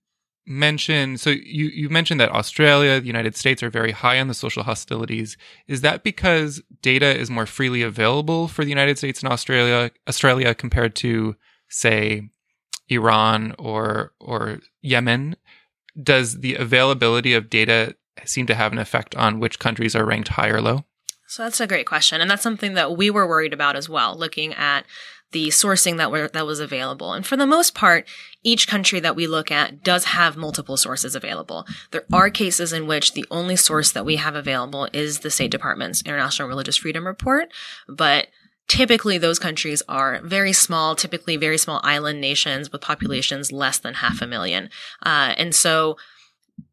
mention 0.46 1.18
so 1.18 1.30
you 1.30 1.68
you 1.68 1.90
mentioned 1.90 2.20
that 2.20 2.32
Australia, 2.32 3.00
the 3.00 3.08
United 3.08 3.36
States 3.36 3.62
are 3.64 3.70
very 3.70 3.92
high 3.92 4.20
on 4.20 4.28
the 4.28 4.34
social 4.34 4.64
hostilities. 4.64 5.38
Is 5.68 5.82
that 5.82 6.04
because 6.04 6.62
data 6.82 7.18
is 7.18 7.30
more 7.30 7.46
freely 7.46 7.82
available 7.82 8.48
for 8.48 8.64
the 8.64 8.70
United 8.70 8.98
States 8.98 9.22
and 9.22 9.32
Australia 9.32 9.92
Australia 10.08 10.56
compared 10.56 10.96
to 10.96 11.36
say 11.70 12.30
Iran 12.90 13.56
or 13.60 14.14
or 14.20 14.60
Yemen? 14.82 15.36
Does 16.02 16.40
the 16.40 16.56
availability 16.56 17.34
of 17.34 17.50
data 17.50 17.96
seem 18.26 18.46
to 18.48 18.56
have 18.56 18.72
an 18.72 18.80
effect 18.80 19.16
on 19.16 19.40
which 19.40 19.60
countries 19.60 19.96
are 19.96 20.06
ranked 20.06 20.30
high 20.30 20.50
or 20.50 20.62
low? 20.62 20.86
So 21.28 21.42
that's 21.42 21.60
a 21.60 21.68
great 21.68 21.88
question. 21.88 22.22
And 22.22 22.30
that's 22.30 22.44
something 22.44 22.76
that 22.76 22.96
we 22.96 23.10
were 23.10 23.28
worried 23.28 23.54
about 23.54 23.76
as 23.76 23.90
well, 23.90 24.16
looking 24.16 24.54
at 24.54 24.86
the 25.34 25.50
sourcing 25.50 25.98
that 25.98 26.10
were 26.10 26.30
that 26.30 26.46
was 26.46 26.60
available. 26.60 27.14
And 27.14 27.26
for 27.26 27.36
the 27.36 27.46
most 27.46 27.76
part, 27.76 28.08
each 28.44 28.68
country 28.68 29.00
that 29.02 29.16
we 29.16 29.28
look 29.28 29.52
at 29.52 29.84
does 29.84 30.06
have 30.06 30.38
multiple 30.38 30.78
sources 30.78 31.16
available. 31.16 31.66
There 31.92 32.06
are 32.12 32.30
cases 32.30 32.72
in 32.72 32.88
which 32.88 33.14
the 33.14 33.26
only 33.30 33.56
source 33.56 33.92
that 33.92 34.06
we 34.06 34.16
have 34.16 34.36
available 34.36 34.88
is 34.94 35.20
the 35.20 35.32
State 35.32 35.52
Department's 35.52 36.02
International 36.02 36.48
Religious 36.48 36.78
Freedom 36.78 37.06
Report, 37.06 37.50
but 37.88 38.28
typically 38.68 39.18
those 39.18 39.40
countries 39.40 39.84
are 39.90 40.22
very 40.24 40.54
small, 40.54 40.96
typically 40.96 41.38
very 41.38 41.58
small 41.58 41.82
island 41.84 42.22
nations 42.22 42.72
with 42.72 42.82
populations 42.82 43.52
less 43.52 43.78
than 43.78 43.96
half 43.96 44.22
a 44.22 44.28
million. 44.28 44.70
Uh, 45.06 45.34
and 45.38 45.54
so 45.54 45.98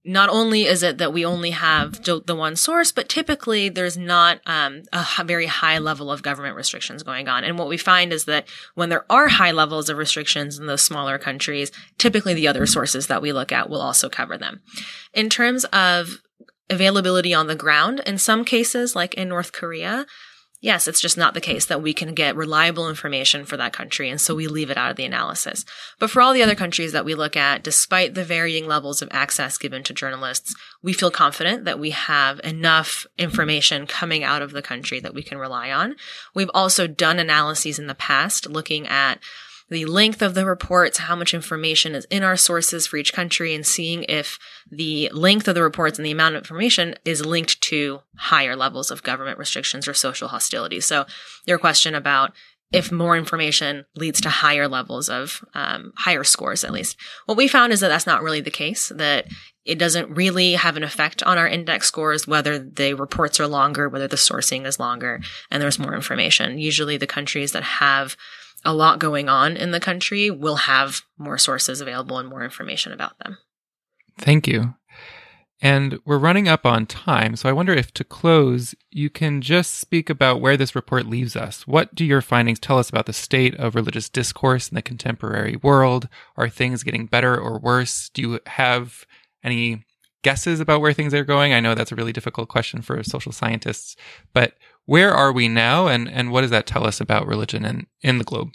not 0.05 0.31
only 0.31 0.65
is 0.65 0.83
it 0.83 0.99
that 0.99 1.13
we 1.13 1.25
only 1.27 1.51
have 1.51 2.03
the 2.05 2.35
one 2.35 2.57
source, 2.57 2.91
but 2.91 3.09
typically 3.09 3.69
there's 3.69 3.99
not 3.99 4.41
um, 4.47 4.83
a 4.93 5.25
very 5.25 5.47
high 5.47 5.79
level 5.79 6.11
of 6.11 6.23
government 6.23 6.57
restrictions 6.57 7.03
going 7.03 7.29
on. 7.29 7.45
And 7.45 7.59
what 7.59 7.69
we 7.69 7.77
find 7.77 8.13
is 8.13 8.25
that 8.25 8.49
when 8.75 8.89
there 8.89 9.05
are 9.11 9.29
high 9.29 9.51
levels 9.51 9.91
of 9.91 9.99
restrictions 9.99 10.59
in 10.59 10.67
those 10.67 10.83
smaller 10.83 11.19
countries, 11.19 11.71
typically 11.99 12.33
the 12.33 12.49
other 12.49 12.65
sources 12.65 13.09
that 13.09 13.21
we 13.21 13.33
look 13.33 13.53
at 13.53 13.69
will 13.69 13.83
also 13.83 14.09
cover 14.09 14.39
them. 14.39 14.63
In 15.13 15.29
terms 15.29 15.65
of 15.67 16.23
availability 16.71 17.35
on 17.35 17.47
the 17.47 17.57
ground, 17.57 18.01
in 18.07 18.17
some 18.17 18.45
cases, 18.45 18.97
like 18.97 19.13
in 19.15 19.29
North 19.29 19.53
Korea, 19.53 20.07
Yes, 20.63 20.87
it's 20.87 21.01
just 21.01 21.17
not 21.17 21.33
the 21.33 21.41
case 21.41 21.65
that 21.67 21.81
we 21.81 21.95
can 21.95 22.13
get 22.13 22.37
reliable 22.37 22.87
information 22.87 23.47
for 23.47 23.57
that 23.57 23.73
country, 23.73 24.11
and 24.11 24.21
so 24.21 24.35
we 24.35 24.47
leave 24.47 24.69
it 24.69 24.77
out 24.77 24.91
of 24.91 24.97
the 24.97 25.07
analysis. 25.07 25.65
But 25.99 26.11
for 26.11 26.21
all 26.21 26.35
the 26.35 26.43
other 26.43 26.55
countries 26.55 26.93
that 26.93 27.07
we 27.07 27.15
look 27.15 27.35
at, 27.35 27.63
despite 27.63 28.13
the 28.13 28.25
varying 28.25 28.67
levels 28.67 29.01
of 29.01 29.09
access 29.11 29.57
given 29.57 29.83
to 29.85 29.95
journalists, 29.95 30.55
we 30.83 30.93
feel 30.93 31.11
confident 31.11 31.65
that 31.65 31.79
we 31.79 31.91
have 31.91 32.43
enough 32.45 33.07
information 33.17 33.87
coming 33.87 34.23
out 34.23 34.43
of 34.43 34.53
the 34.53 34.61
country 34.61 35.01
that 35.01 35.15
we 35.15 35.23
can 35.23 35.39
rely 35.39 35.71
on. 35.71 35.97
We've 36.35 36.51
also 36.53 36.87
done 36.87 37.19
analyses 37.19 37.79
in 37.79 37.87
the 37.87 37.95
past 37.95 38.47
looking 38.47 38.87
at 38.87 39.19
the 39.71 39.87
length 39.87 40.21
of 40.21 40.35
the 40.35 40.45
reports, 40.45 40.99
how 40.99 41.17
much 41.17 41.33
information 41.33 41.95
is 41.95 42.05
in 42.07 42.23
our 42.23 42.37
sources 42.37 42.87
for 42.87 42.97
each 42.97 43.13
country, 43.13 43.55
and 43.55 43.67
seeing 43.67 44.05
if 44.05 44.39
the 44.71 45.09
length 45.13 45.49
of 45.49 45.55
the 45.55 45.63
reports 45.63 45.99
and 45.99 46.05
the 46.05 46.11
amount 46.11 46.35
of 46.35 46.43
information 46.43 46.95
is 47.05 47.25
linked 47.25 47.61
to 47.63 48.01
higher 48.17 48.57
levels 48.57 48.91
of 48.91 49.03
government 49.03 49.39
restrictions 49.39 49.87
or 49.87 49.95
social 49.95 50.29
hostility. 50.29 50.81
So, 50.81 51.07
your 51.47 51.59
question 51.59 51.95
about 51.95 52.33
if 52.73 52.93
more 52.93 53.17
information 53.17 53.85
leads 53.97 54.21
to 54.21 54.31
higher 54.31 54.69
levels 54.69 55.09
of 55.09 55.45
um, 55.55 55.93
higher 55.97 56.23
scores, 56.23 56.63
at 56.63 56.73
least. 56.73 56.97
What 57.27 57.37
we 57.37 57.49
found 57.49 57.73
is 57.73 57.81
that 57.81 57.89
that's 57.89 58.07
not 58.07 58.23
really 58.23 58.41
the 58.41 58.51
case, 58.51 58.93
that 58.95 59.27
it 59.65 59.79
doesn't 59.79 60.15
really 60.15 60.53
have 60.53 60.77
an 60.77 60.85
effect 60.85 61.23
on 61.25 61.37
our 61.37 61.49
index 61.49 61.87
scores, 61.87 62.27
whether 62.27 62.59
the 62.59 62.95
reports 62.95 63.41
are 63.41 63.49
longer, 63.49 63.89
whether 63.89 64.09
the 64.09 64.17
sourcing 64.17 64.67
is 64.67 64.79
longer, 64.79 65.21
and 65.51 65.63
there's 65.63 65.79
more 65.79 65.95
information. 65.95 66.59
Usually, 66.59 66.97
the 66.97 67.07
countries 67.07 67.53
that 67.53 67.63
have 67.65 68.17
a 68.65 68.75
lot 68.75 68.99
going 68.99 69.29
on 69.29 69.57
in 69.57 69.71
the 69.71 69.81
country 69.81 70.31
we'll 70.31 70.57
have 70.57 71.03
more 71.19 71.39
sources 71.39 71.81
available 71.81 72.19
and 72.19 72.29
more 72.29 72.45
information 72.45 72.93
about 72.93 73.19
them. 73.19 73.39
Thank 74.19 74.47
you. 74.47 74.75
And 75.63 75.99
we're 76.07 76.19
running 76.19 76.49
up 76.49 76.65
on 76.65 76.87
time, 76.87 77.37
so 77.37 77.47
I 77.47 77.53
wonder 77.53 77.75
if 77.75 77.93
to 77.95 78.05
close, 78.05 78.75
you 78.91 79.11
can 79.11 79.43
just 79.43 79.75
speak 79.75 80.09
about 80.09 80.41
where 80.41 80.57
this 80.57 80.75
report 80.75 81.05
leaves 81.05 81.37
us. 81.37 81.67
What 81.67 81.95
do 81.95 82.03
your 82.03 82.23
findings 82.23 82.59
tell 82.59 82.79
us 82.79 82.89
about 82.89 83.05
the 83.05 83.13
state 83.13 83.55
of 83.57 83.75
religious 83.75 84.09
discourse 84.09 84.71
in 84.71 84.75
the 84.75 84.81
contemporary 84.81 85.57
world? 85.57 86.09
Are 86.37 86.49
things 86.49 86.83
getting 86.83 87.05
better 87.05 87.39
or 87.39 87.59
worse? 87.59 88.09
Do 88.09 88.23
you 88.23 88.41
have 88.47 89.05
any 89.45 89.85
guesses 90.23 90.61
about 90.61 90.81
where 90.81 90.95
things 90.95 91.13
are 91.13 91.25
going? 91.25 91.53
I 91.53 91.61
know 91.61 91.75
that's 91.75 91.93
a 91.93 91.97
really 91.97 92.13
difficult 92.13 92.49
question 92.49 92.81
for 92.81 93.03
social 93.05 93.33
scientists, 93.33 93.97
but 94.33 94.55
where 94.91 95.15
are 95.15 95.31
we 95.31 95.47
now 95.47 95.87
and, 95.87 96.11
and 96.11 96.33
what 96.33 96.41
does 96.41 96.51
that 96.51 96.67
tell 96.67 96.85
us 96.85 97.01
about 97.01 97.25
religion 97.25 97.65
in, 97.65 97.87
in 98.03 98.19
the 98.19 98.25
globe? 98.25 98.49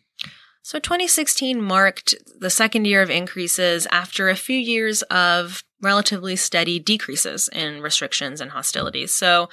So 0.63 0.79
2016 0.79 1.61
marked 1.61 2.13
the 2.37 2.49
second 2.49 2.83
year 2.83 3.01
of 3.01 3.09
increases 3.09 3.87
after 3.89 4.27
a 4.27 4.35
few 4.35 4.57
years 4.57 5.01
of 5.03 5.63
relatively 5.81 6.35
steady 6.35 6.77
decreases 6.77 7.47
in 7.53 7.79
restrictions 7.79 8.41
and 8.41 8.51
hostilities. 8.51 9.15
So 9.15 9.47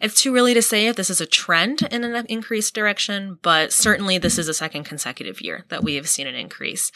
it's 0.00 0.20
too 0.20 0.34
early 0.34 0.54
to 0.54 0.62
say 0.62 0.86
if 0.86 0.96
this 0.96 1.10
is 1.10 1.20
a 1.20 1.26
trend 1.26 1.82
in 1.90 2.04
an 2.04 2.26
increased 2.26 2.74
direction, 2.74 3.38
but 3.42 3.72
certainly 3.72 4.18
this 4.18 4.38
is 4.38 4.48
a 4.48 4.54
second 4.54 4.84
consecutive 4.84 5.40
year 5.40 5.64
that 5.68 5.84
we 5.84 5.94
have 5.94 6.08
seen 6.08 6.26
an 6.26 6.34
increase. 6.34 6.90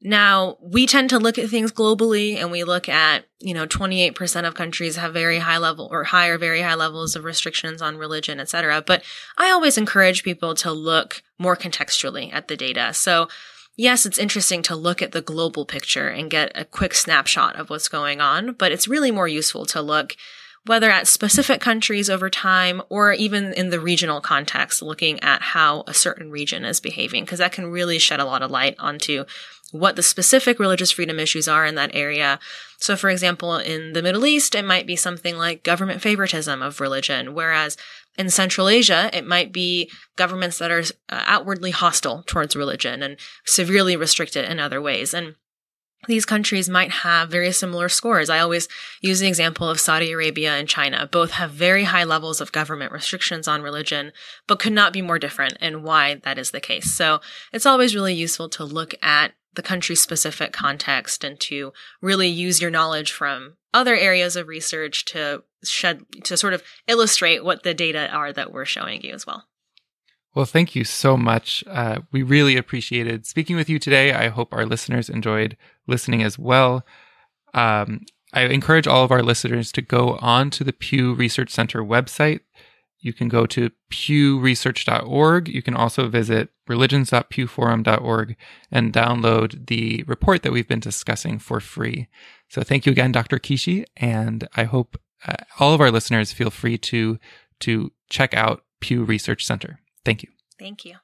Now, 0.00 0.56
we 0.62 0.86
tend 0.86 1.10
to 1.10 1.18
look 1.18 1.38
at 1.38 1.50
things 1.50 1.72
globally 1.72 2.36
and 2.36 2.50
we 2.50 2.64
look 2.64 2.88
at, 2.88 3.26
you 3.38 3.54
know, 3.54 3.66
28% 3.66 4.46
of 4.46 4.54
countries 4.54 4.96
have 4.96 5.12
very 5.12 5.38
high 5.38 5.58
level 5.58 5.88
or 5.90 6.04
higher, 6.04 6.38
very 6.38 6.62
high 6.62 6.74
levels 6.74 7.16
of 7.16 7.24
restrictions 7.24 7.82
on 7.82 7.98
religion, 7.98 8.40
et 8.40 8.48
cetera. 8.48 8.82
But 8.82 9.02
I 9.36 9.50
always 9.50 9.76
encourage 9.76 10.24
people 10.24 10.54
to 10.56 10.72
look 10.72 11.22
more 11.38 11.56
contextually 11.56 12.32
at 12.32 12.48
the 12.48 12.56
data. 12.56 12.94
So 12.94 13.28
yes, 13.76 14.06
it's 14.06 14.18
interesting 14.18 14.62
to 14.62 14.76
look 14.76 15.02
at 15.02 15.12
the 15.12 15.22
global 15.22 15.66
picture 15.66 16.08
and 16.08 16.30
get 16.30 16.52
a 16.54 16.64
quick 16.64 16.94
snapshot 16.94 17.56
of 17.56 17.70
what's 17.70 17.88
going 17.88 18.20
on, 18.20 18.52
but 18.52 18.72
it's 18.72 18.88
really 18.88 19.10
more 19.10 19.28
useful 19.28 19.66
to 19.66 19.82
look 19.82 20.16
whether 20.66 20.90
at 20.90 21.06
specific 21.06 21.60
countries 21.60 22.08
over 22.08 22.30
time 22.30 22.80
or 22.88 23.12
even 23.12 23.52
in 23.52 23.70
the 23.70 23.80
regional 23.80 24.20
context, 24.20 24.80
looking 24.82 25.20
at 25.20 25.42
how 25.42 25.84
a 25.86 25.94
certain 25.94 26.30
region 26.30 26.64
is 26.64 26.80
behaving, 26.80 27.24
because 27.24 27.38
that 27.38 27.52
can 27.52 27.66
really 27.66 27.98
shed 27.98 28.20
a 28.20 28.24
lot 28.24 28.42
of 28.42 28.50
light 28.50 28.74
onto 28.78 29.24
what 29.72 29.96
the 29.96 30.02
specific 30.02 30.58
religious 30.58 30.92
freedom 30.92 31.18
issues 31.18 31.48
are 31.48 31.66
in 31.66 31.74
that 31.74 31.90
area. 31.94 32.38
So, 32.78 32.96
for 32.96 33.10
example, 33.10 33.56
in 33.56 33.92
the 33.92 34.02
Middle 34.02 34.24
East, 34.24 34.54
it 34.54 34.64
might 34.64 34.86
be 34.86 34.96
something 34.96 35.36
like 35.36 35.64
government 35.64 36.00
favoritism 36.00 36.62
of 36.62 36.80
religion, 36.80 37.34
whereas 37.34 37.76
in 38.16 38.30
Central 38.30 38.68
Asia, 38.68 39.10
it 39.12 39.26
might 39.26 39.52
be 39.52 39.90
governments 40.16 40.58
that 40.58 40.70
are 40.70 40.84
uh, 41.08 41.22
outwardly 41.26 41.72
hostile 41.72 42.22
towards 42.26 42.54
religion 42.54 43.02
and 43.02 43.16
severely 43.44 43.96
restrict 43.96 44.36
it 44.36 44.48
in 44.48 44.60
other 44.60 44.80
ways. 44.80 45.12
And 45.12 45.34
these 46.06 46.26
countries 46.26 46.68
might 46.68 46.90
have 46.90 47.30
very 47.30 47.52
similar 47.52 47.88
scores. 47.88 48.30
I 48.30 48.38
always 48.38 48.68
use 49.00 49.20
the 49.20 49.28
example 49.28 49.68
of 49.68 49.80
Saudi 49.80 50.12
Arabia 50.12 50.52
and 50.54 50.68
China. 50.68 51.08
Both 51.10 51.32
have 51.32 51.50
very 51.50 51.84
high 51.84 52.04
levels 52.04 52.40
of 52.40 52.52
government 52.52 52.92
restrictions 52.92 53.48
on 53.48 53.62
religion, 53.62 54.12
but 54.46 54.58
could 54.58 54.72
not 54.72 54.92
be 54.92 55.02
more 55.02 55.18
different 55.18 55.56
and 55.60 55.82
why 55.82 56.16
that 56.24 56.38
is 56.38 56.50
the 56.50 56.60
case. 56.60 56.92
So 56.92 57.20
it's 57.52 57.66
always 57.66 57.94
really 57.94 58.14
useful 58.14 58.48
to 58.50 58.64
look 58.64 58.94
at 59.02 59.32
the 59.54 59.62
country 59.62 59.94
specific 59.94 60.52
context 60.52 61.24
and 61.24 61.38
to 61.40 61.72
really 62.00 62.28
use 62.28 62.60
your 62.60 62.70
knowledge 62.70 63.12
from 63.12 63.54
other 63.72 63.94
areas 63.94 64.36
of 64.36 64.48
research 64.48 65.04
to 65.06 65.42
shed, 65.64 66.04
to 66.24 66.36
sort 66.36 66.54
of 66.54 66.62
illustrate 66.86 67.44
what 67.44 67.62
the 67.62 67.74
data 67.74 68.08
are 68.10 68.32
that 68.32 68.52
we're 68.52 68.64
showing 68.64 69.02
you 69.02 69.12
as 69.12 69.26
well. 69.26 69.44
Well, 70.34 70.46
thank 70.46 70.74
you 70.74 70.84
so 70.84 71.16
much. 71.16 71.62
Uh, 71.68 72.00
we 72.10 72.22
really 72.22 72.56
appreciated 72.56 73.24
speaking 73.26 73.54
with 73.56 73.70
you 73.70 73.78
today. 73.78 74.12
I 74.12 74.28
hope 74.28 74.52
our 74.52 74.66
listeners 74.66 75.08
enjoyed 75.08 75.56
listening 75.86 76.22
as 76.22 76.38
well. 76.38 76.84
Um, 77.54 78.00
I 78.32 78.42
encourage 78.42 78.88
all 78.88 79.04
of 79.04 79.12
our 79.12 79.22
listeners 79.22 79.70
to 79.72 79.82
go 79.82 80.18
on 80.20 80.50
to 80.50 80.64
the 80.64 80.72
Pew 80.72 81.14
Research 81.14 81.50
Center 81.50 81.82
website. 81.84 82.40
you 83.00 83.12
can 83.12 83.28
go 83.28 83.44
to 83.46 83.70
pewresearch.org. 83.92 85.48
You 85.48 85.62
can 85.62 85.76
also 85.76 86.08
visit 86.08 86.48
religions.pewforum.org 86.66 88.36
and 88.72 88.92
download 88.92 89.66
the 89.66 90.02
report 90.06 90.42
that 90.42 90.52
we've 90.52 90.66
been 90.66 90.80
discussing 90.80 91.38
for 91.38 91.60
free. 91.60 92.08
So 92.48 92.62
thank 92.62 92.86
you 92.86 92.92
again, 92.92 93.12
Dr. 93.12 93.38
Kishi, 93.38 93.84
and 93.96 94.48
I 94.56 94.64
hope 94.64 94.98
uh, 95.26 95.34
all 95.60 95.74
of 95.74 95.80
our 95.82 95.90
listeners 95.90 96.32
feel 96.32 96.50
free 96.50 96.78
to 96.78 97.18
to 97.60 97.92
check 98.10 98.34
out 98.34 98.64
Pew 98.80 99.04
Research 99.04 99.44
Center. 99.46 99.80
Thank 100.04 100.22
you. 100.22 100.30
Thank 100.58 100.84
you. 100.84 100.96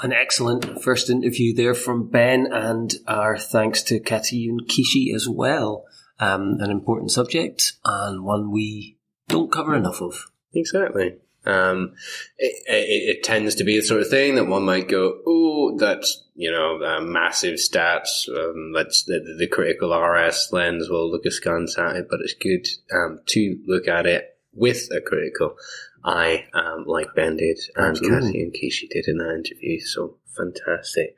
An 0.00 0.12
excellent 0.12 0.82
first 0.82 1.10
interview 1.10 1.54
there 1.54 1.74
from 1.74 2.08
Ben, 2.08 2.46
and 2.52 2.94
our 3.06 3.36
thanks 3.36 3.82
to 3.84 3.98
Katayoun 3.98 4.60
Kishi 4.68 5.14
as 5.14 5.28
well. 5.28 5.84
Um, 6.20 6.58
an 6.60 6.70
important 6.70 7.10
subject 7.10 7.74
and 7.84 8.24
one 8.24 8.50
we 8.50 8.96
don't 9.28 9.52
cover 9.52 9.74
enough 9.76 10.00
of. 10.00 10.30
Exactly. 10.52 11.16
Um, 11.44 11.94
it, 12.36 12.64
it, 12.66 13.16
it, 13.16 13.22
tends 13.22 13.54
to 13.54 13.64
be 13.64 13.78
the 13.78 13.86
sort 13.86 14.00
of 14.00 14.08
thing 14.08 14.34
that 14.34 14.48
one 14.48 14.64
might 14.64 14.88
go, 14.88 15.20
"Oh, 15.26 15.76
that's 15.78 16.24
you 16.34 16.50
know 16.50 16.82
uh, 16.84 17.00
massive 17.00 17.54
stats." 17.54 18.28
Um, 18.28 18.72
that's 18.74 19.04
the, 19.04 19.20
the, 19.38 19.46
critical 19.46 19.96
RS 19.96 20.48
lens 20.52 20.90
will 20.90 21.10
look 21.10 21.24
askance 21.24 21.78
at 21.78 21.96
it, 21.96 22.06
but 22.10 22.20
it's 22.20 22.34
good 22.34 22.66
um, 22.92 23.20
to 23.26 23.58
look 23.66 23.88
at 23.88 24.06
it 24.06 24.37
with 24.52 24.88
a 24.92 25.00
critical 25.00 25.56
eye, 26.04 26.46
um, 26.54 26.84
like 26.86 27.14
Ben 27.14 27.36
did 27.36 27.58
and 27.76 27.96
Kathy 28.00 28.42
and 28.42 28.52
Kishi 28.52 28.88
did 28.88 29.06
in 29.08 29.18
that 29.18 29.34
interview. 29.34 29.80
So 29.80 30.16
fantastic. 30.36 31.14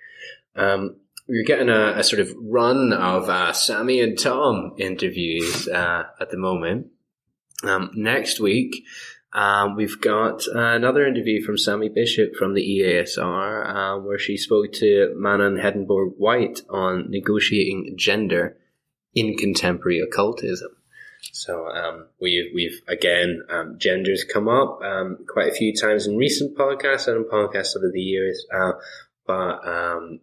Um, 0.56 0.96
we're 1.28 1.44
getting 1.44 1.68
a, 1.68 1.98
a, 1.98 2.02
sort 2.02 2.20
of 2.20 2.34
run 2.36 2.92
of 2.92 3.28
uh, 3.28 3.52
Sammy 3.52 4.00
and 4.00 4.18
Tom 4.18 4.74
interviews 4.78 5.68
uh, 5.68 6.04
at 6.20 6.30
the 6.30 6.36
moment. 6.36 6.88
Um, 7.62 7.90
next 7.94 8.40
week, 8.40 8.84
um, 9.32 9.76
we've 9.76 10.00
got 10.00 10.46
another 10.48 11.06
interview 11.06 11.44
from 11.44 11.56
Sammy 11.56 11.88
Bishop 11.88 12.34
from 12.34 12.54
the 12.54 12.62
EASR, 12.62 13.68
uh, 13.68 14.00
where 14.00 14.18
she 14.18 14.36
spoke 14.36 14.72
to 14.74 15.14
Manon 15.16 15.56
Hedenborg 15.56 16.14
White 16.16 16.62
on 16.68 17.10
negotiating 17.10 17.94
gender 17.96 18.56
in 19.14 19.36
contemporary 19.36 20.00
occultism. 20.00 20.70
So 21.32 21.68
um, 21.68 22.06
we've 22.20 22.50
we've 22.54 22.80
again 22.88 23.42
um, 23.50 23.76
genders 23.78 24.24
come 24.24 24.48
up 24.48 24.80
um, 24.82 25.18
quite 25.28 25.48
a 25.48 25.54
few 25.54 25.74
times 25.74 26.06
in 26.06 26.16
recent 26.16 26.56
podcasts 26.56 27.08
and 27.08 27.16
in 27.16 27.24
podcasts 27.24 27.76
over 27.76 27.90
the 27.92 28.00
years, 28.00 28.46
uh, 28.52 28.72
but 29.26 29.66
um, 29.66 30.20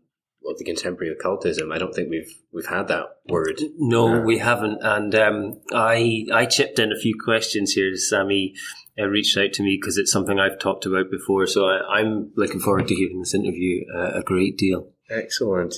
well, 0.47 0.55
the 0.57 0.63
contemporary 0.63 1.11
occultism, 1.11 1.73
I 1.73 1.77
don't 1.77 1.93
think 1.93 2.09
we've 2.09 2.33
we've 2.53 2.67
had 2.67 2.87
that 2.87 3.05
word. 3.27 3.61
No, 3.77 4.15
uh, 4.15 4.21
we 4.21 4.37
haven't. 4.37 4.79
And 4.81 5.13
um, 5.13 5.61
I 5.73 6.25
I 6.33 6.45
chipped 6.45 6.79
in 6.79 6.93
a 6.93 6.99
few 6.99 7.15
questions 7.21 7.73
here. 7.73 7.95
Sammy 7.97 8.55
uh, 8.97 9.07
reached 9.07 9.37
out 9.37 9.51
to 9.53 9.63
me 9.63 9.77
because 9.79 9.97
it's 9.97 10.11
something 10.11 10.39
I've 10.39 10.57
talked 10.57 10.85
about 10.85 11.11
before. 11.11 11.47
So 11.47 11.65
I, 11.65 11.99
am 11.99 12.31
looking 12.37 12.61
forward 12.61 12.87
to 12.87 12.95
hearing 12.95 13.19
this 13.19 13.33
interview 13.33 13.83
uh, 13.93 14.19
a 14.19 14.23
great 14.23 14.57
deal. 14.57 14.87
Excellent. 15.09 15.75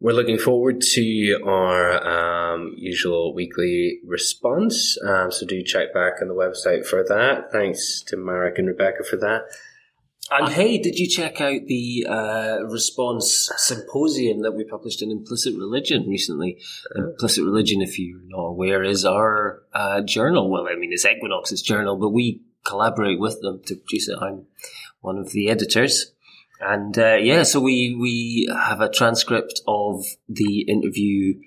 We're 0.00 0.12
looking 0.12 0.38
forward 0.38 0.80
to 0.92 1.40
our 1.44 2.54
um, 2.54 2.74
usual 2.76 3.34
weekly 3.34 3.98
response. 4.06 4.96
Um, 5.04 5.32
so 5.32 5.44
do 5.44 5.62
check 5.64 5.92
back 5.92 6.14
on 6.22 6.28
the 6.28 6.34
website 6.34 6.86
for 6.86 7.04
that. 7.08 7.50
Thanks 7.50 8.02
to 8.02 8.16
Marek 8.16 8.58
and 8.58 8.68
Rebecca 8.68 9.02
for 9.02 9.16
that. 9.16 9.42
And 10.30 10.52
hey, 10.52 10.78
did 10.78 10.98
you 10.98 11.08
check 11.08 11.40
out 11.40 11.62
the 11.66 12.06
uh, 12.08 12.58
response 12.64 13.50
symposium 13.56 14.42
that 14.42 14.52
we 14.52 14.62
published 14.62 15.02
in 15.02 15.10
Implicit 15.10 15.56
Religion 15.56 16.06
recently? 16.06 16.60
Implicit 16.94 17.44
Religion, 17.44 17.80
if 17.80 17.98
you're 17.98 18.20
not 18.26 18.44
aware, 18.44 18.84
is 18.84 19.04
our 19.04 19.62
uh, 19.72 20.02
journal. 20.02 20.50
Well, 20.50 20.68
I 20.70 20.76
mean, 20.76 20.92
it's 20.92 21.06
Equinox's 21.06 21.62
journal, 21.62 21.96
but 21.96 22.10
we 22.10 22.42
collaborate 22.64 23.18
with 23.18 23.40
them 23.40 23.62
to 23.66 23.74
produce 23.74 24.08
it. 24.08 24.18
I'm 24.20 24.46
one 25.00 25.18
of 25.18 25.32
the 25.32 25.48
editors. 25.48 26.12
And 26.60 26.98
uh, 26.98 27.16
yeah, 27.20 27.44
so 27.44 27.60
we 27.60 27.94
we 27.94 28.48
have 28.52 28.80
a 28.80 28.90
transcript 28.90 29.60
of 29.66 30.04
the 30.28 30.62
interview. 30.62 31.40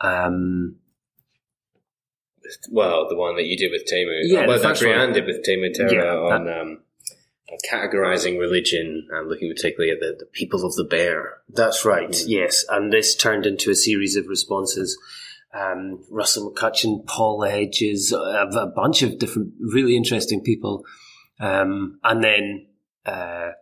Um, 0.00 0.76
well, 2.70 3.08
the 3.08 3.16
one 3.16 3.36
that 3.36 3.44
you 3.44 3.56
did 3.56 3.70
with 3.70 3.84
Teemu. 3.84 4.20
Yeah, 4.24 4.46
well, 4.46 4.60
that 4.60 4.76
Brianne 4.76 5.14
did 5.14 5.26
with 5.26 5.44
Teemu 5.46 5.72
Taira 5.74 5.92
yeah, 5.92 6.34
on 6.34 6.48
um, 6.48 6.78
categorizing 7.70 8.38
religion 8.38 9.06
and 9.10 9.28
looking 9.28 9.50
particularly 9.50 9.92
at 9.92 10.00
the, 10.00 10.16
the 10.18 10.26
people 10.26 10.64
of 10.64 10.74
the 10.74 10.84
bear. 10.84 11.38
That's 11.48 11.84
right, 11.84 12.10
mm. 12.10 12.24
yes. 12.26 12.64
And 12.68 12.92
this 12.92 13.14
turned 13.14 13.46
into 13.46 13.70
a 13.70 13.74
series 13.74 14.16
of 14.16 14.26
responses. 14.28 14.98
Um, 15.54 16.04
Russell 16.10 16.52
McCutcheon, 16.52 17.06
Paul 17.06 17.42
Hedges, 17.42 18.12
a, 18.12 18.16
a, 18.16 18.66
bunch 18.66 19.02
of 19.02 19.18
different 19.18 19.54
really 19.60 19.96
interesting 19.96 20.42
people. 20.42 20.84
Um, 21.40 21.98
and 22.04 22.22
then 22.22 22.66
uh, 23.06 23.52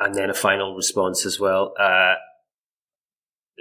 and 0.00 0.14
then 0.14 0.30
a 0.30 0.34
final 0.34 0.74
response 0.74 1.26
as 1.26 1.38
well. 1.38 1.74
Uh, 1.78 2.14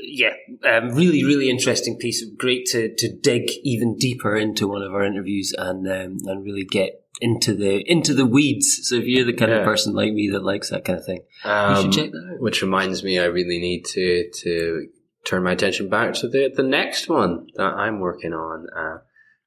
yeah, 0.01 0.31
um, 0.65 0.91
really, 0.91 1.23
really 1.23 1.49
interesting 1.49 1.97
piece. 1.97 2.25
Great 2.37 2.65
to, 2.67 2.95
to 2.95 3.13
dig 3.21 3.49
even 3.63 3.97
deeper 3.97 4.35
into 4.35 4.67
one 4.67 4.81
of 4.81 4.93
our 4.93 5.03
interviews 5.03 5.53
and 5.57 5.85
um, 5.87 6.17
and 6.25 6.45
really 6.45 6.63
get 6.63 7.03
into 7.21 7.53
the 7.53 7.83
into 7.85 8.13
the 8.13 8.25
weeds. 8.25 8.79
So 8.83 8.95
if 8.95 9.05
you're 9.05 9.25
the 9.25 9.33
kind 9.33 9.51
yeah. 9.51 9.57
of 9.57 9.65
person 9.65 9.93
like 9.93 10.13
me 10.13 10.29
that 10.29 10.43
likes 10.43 10.69
that 10.69 10.85
kind 10.85 10.97
of 10.97 11.05
thing, 11.05 11.21
um, 11.43 11.75
you 11.75 11.81
should 11.81 11.91
check 11.91 12.11
that 12.11 12.31
out. 12.33 12.41
Which 12.41 12.61
reminds 12.61 13.03
me, 13.03 13.19
I 13.19 13.25
really 13.25 13.59
need 13.59 13.85
to 13.87 14.29
to 14.41 14.87
turn 15.25 15.43
my 15.43 15.51
attention 15.51 15.89
back 15.89 16.13
to 16.15 16.29
the 16.29 16.51
the 16.55 16.63
next 16.63 17.09
one 17.09 17.47
that 17.55 17.73
I'm 17.73 17.99
working 17.99 18.33
on. 18.33 18.67
Uh, 18.75 18.99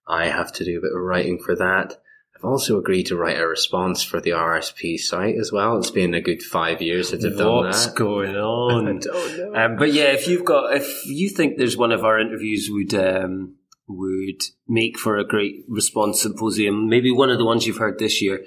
I 0.06 0.26
have 0.26 0.52
to 0.52 0.64
do 0.64 0.78
a 0.78 0.82
bit 0.82 0.92
of 0.94 1.00
writing 1.00 1.38
for 1.38 1.56
that. 1.56 1.98
I've 2.42 2.50
also 2.50 2.76
agreed 2.76 3.06
to 3.06 3.16
write 3.16 3.38
a 3.38 3.46
response 3.46 4.02
for 4.02 4.20
the 4.20 4.30
RSP 4.30 4.98
site 4.98 5.36
as 5.36 5.52
well. 5.52 5.78
It's 5.78 5.92
been 5.92 6.12
a 6.12 6.20
good 6.20 6.42
five 6.42 6.82
years 6.82 7.10
since 7.10 7.24
I've 7.24 7.38
done 7.38 7.66
What's 7.66 7.86
that. 7.86 7.90
What's 7.90 7.98
going 7.98 8.34
on? 8.36 8.88
I 8.88 8.98
don't 8.98 9.52
know. 9.52 9.54
Um, 9.54 9.76
but 9.76 9.92
yeah, 9.92 10.06
if 10.06 10.26
you've 10.26 10.44
got, 10.44 10.74
if 10.74 11.06
you 11.06 11.28
think 11.28 11.56
there's 11.56 11.76
one 11.76 11.92
of 11.92 12.04
our 12.04 12.18
interviews 12.18 12.68
would 12.68 12.94
um, 12.94 13.54
would 13.86 14.42
make 14.66 14.98
for 14.98 15.18
a 15.18 15.24
great 15.24 15.64
response 15.68 16.20
symposium, 16.20 16.88
maybe 16.88 17.12
one 17.12 17.30
of 17.30 17.38
the 17.38 17.44
ones 17.44 17.64
you've 17.64 17.76
heard 17.76 18.00
this 18.00 18.20
year, 18.20 18.44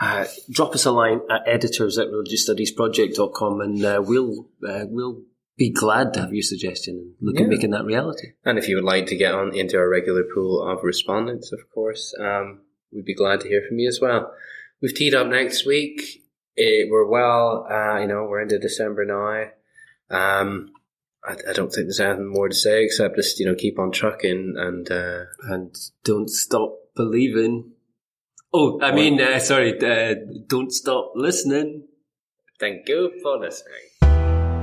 uh, 0.00 0.24
drop 0.50 0.74
us 0.74 0.84
a 0.84 0.90
line 0.90 1.20
at 1.30 1.42
editors 1.46 1.98
at 1.98 2.08
religiousstudiesproject.com 2.08 3.60
and 3.60 3.84
uh, 3.84 4.02
we'll 4.04 4.48
uh, 4.68 4.86
we'll 4.88 5.22
be 5.56 5.70
glad 5.70 6.14
to 6.14 6.20
have 6.22 6.32
your 6.32 6.42
suggestion 6.42 6.96
and 6.96 7.14
look 7.20 7.36
yeah. 7.36 7.42
at 7.42 7.48
making 7.48 7.70
that 7.70 7.84
reality. 7.84 8.28
And 8.44 8.58
if 8.58 8.66
you 8.66 8.74
would 8.74 8.84
like 8.84 9.06
to 9.06 9.16
get 9.16 9.34
on 9.34 9.54
into 9.54 9.76
our 9.76 9.88
regular 9.88 10.24
pool 10.34 10.66
of 10.66 10.82
respondents, 10.82 11.52
of 11.52 11.60
course, 11.72 12.12
um, 12.18 12.62
we'd 12.92 13.04
be 13.04 13.14
glad 13.14 13.40
to 13.40 13.48
hear 13.48 13.62
from 13.66 13.78
you 13.78 13.88
as 13.88 14.00
well. 14.00 14.32
We've 14.80 14.94
teed 14.94 15.14
up 15.14 15.26
next 15.26 15.66
week. 15.66 16.22
It, 16.56 16.90
we're 16.90 17.06
well, 17.06 17.66
uh, 17.70 18.00
you 18.00 18.06
know, 18.06 18.24
we're 18.24 18.42
into 18.42 18.58
December 18.58 19.04
now. 19.04 19.50
Um, 20.10 20.70
I, 21.24 21.36
I, 21.50 21.52
don't 21.52 21.70
think 21.72 21.86
there's 21.86 22.00
anything 22.00 22.32
more 22.32 22.48
to 22.48 22.54
say 22.54 22.84
except 22.84 23.16
just 23.16 23.38
you 23.38 23.46
know 23.46 23.54
keep 23.54 23.78
on 23.78 23.92
trucking 23.92 24.54
and 24.56 24.90
uh, 24.90 25.24
and 25.42 25.74
don't 26.04 26.28
stop 26.28 26.74
believing. 26.96 27.72
Oh, 28.52 28.80
I 28.82 28.92
mean, 28.92 29.20
uh, 29.20 29.38
sorry, 29.38 29.78
uh, 29.78 30.16
don't 30.48 30.72
stop 30.72 31.12
listening. 31.14 31.84
Thank 32.58 32.88
you 32.88 33.12
for 33.22 33.38
listening. 33.38 33.89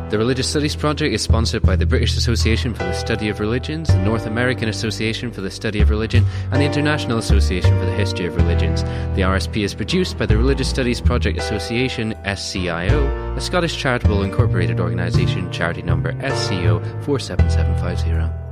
The 0.10 0.18
Religious 0.18 0.48
Studies 0.50 0.74
Project 0.74 1.14
is 1.14 1.22
sponsored 1.22 1.64
by 1.64 1.76
the 1.76 1.86
British 1.86 2.16
Association 2.16 2.74
for 2.74 2.86
the 2.86 2.94
Study 2.94 3.28
of 3.28 3.42
Religions, 3.42 3.90
the 3.90 4.02
North 4.04 4.26
American 4.26 4.70
Association 4.70 5.34
for 5.34 5.42
the 5.42 5.52
Study 5.52 5.82
of 5.82 5.90
Religion, 5.90 6.24
and 6.50 6.62
the 6.62 6.66
International 6.66 7.18
Association 7.18 7.78
for 7.78 7.86
the 7.86 7.92
History 7.92 8.26
of 8.26 8.38
Religions. 8.38 8.84
The 8.84 9.24
RSP 9.24 9.66
is 9.66 9.74
produced 9.74 10.18
by 10.18 10.26
the 10.26 10.38
Religious 10.38 10.70
Studies 10.70 11.02
Project 11.02 11.38
Association, 11.38 12.14
SCIO, 12.24 13.36
a 13.36 13.42
Scottish 13.42 13.76
charitable 13.76 14.24
incorporated 14.24 14.80
organisation, 14.80 15.52
charity 15.52 15.82
number 15.82 16.14
SCO 16.22 16.80
47750. 17.04 18.48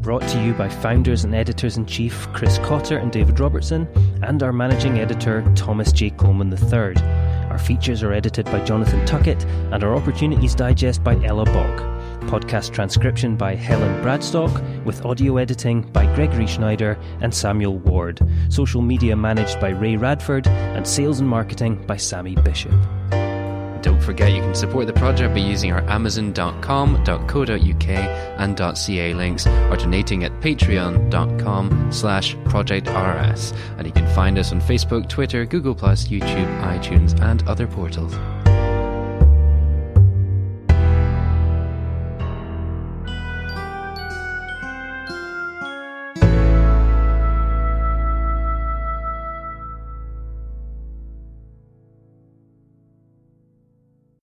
Brought 0.00 0.26
to 0.28 0.42
you 0.42 0.54
by 0.54 0.70
founders 0.70 1.24
and 1.24 1.34
editors 1.34 1.76
in 1.76 1.84
chief 1.84 2.26
Chris 2.32 2.56
Cotter 2.60 2.96
and 2.96 3.12
David 3.12 3.38
Robertson, 3.38 3.86
and 4.22 4.42
our 4.42 4.52
managing 4.52 4.98
editor 4.98 5.44
Thomas 5.56 5.92
J. 5.92 6.08
Coleman 6.08 6.50
III. 6.50 6.94
Our 7.54 7.60
features 7.60 8.02
are 8.02 8.12
edited 8.12 8.46
by 8.46 8.64
Jonathan 8.64 9.06
Tuckett, 9.06 9.44
and 9.70 9.84
our 9.84 9.94
Opportunities 9.94 10.56
Digest 10.56 11.04
by 11.04 11.14
Ella 11.22 11.44
Bock. 11.44 11.78
Podcast 12.22 12.72
transcription 12.72 13.36
by 13.36 13.54
Helen 13.54 14.02
Bradstock, 14.02 14.84
with 14.84 15.04
audio 15.04 15.36
editing 15.36 15.82
by 15.92 16.12
Gregory 16.16 16.48
Schneider 16.48 16.98
and 17.20 17.32
Samuel 17.32 17.78
Ward. 17.78 18.18
Social 18.48 18.82
media 18.82 19.14
managed 19.14 19.60
by 19.60 19.68
Ray 19.68 19.94
Radford, 19.94 20.48
and 20.48 20.84
sales 20.84 21.20
and 21.20 21.28
marketing 21.28 21.76
by 21.86 21.96
Sammy 21.96 22.34
Bishop. 22.34 22.74
Don't 23.84 24.00
forget 24.00 24.32
you 24.32 24.40
can 24.40 24.54
support 24.54 24.86
the 24.86 24.94
project 24.94 25.34
by 25.34 25.40
using 25.40 25.70
our 25.70 25.82
amazon.com.co.uk 25.90 27.88
and 27.88 28.78
.ca 28.78 29.12
links 29.12 29.46
or 29.46 29.76
donating 29.76 30.24
at 30.24 30.32
patreon.com 30.40 31.92
slash 31.92 32.34
projectrs. 32.46 33.54
And 33.76 33.86
you 33.86 33.92
can 33.92 34.06
find 34.14 34.38
us 34.38 34.52
on 34.52 34.62
Facebook, 34.62 35.06
Twitter, 35.10 35.44
Google+, 35.44 35.74
YouTube, 35.74 36.62
iTunes 36.62 37.20
and 37.20 37.46
other 37.46 37.66
portals. 37.66 38.14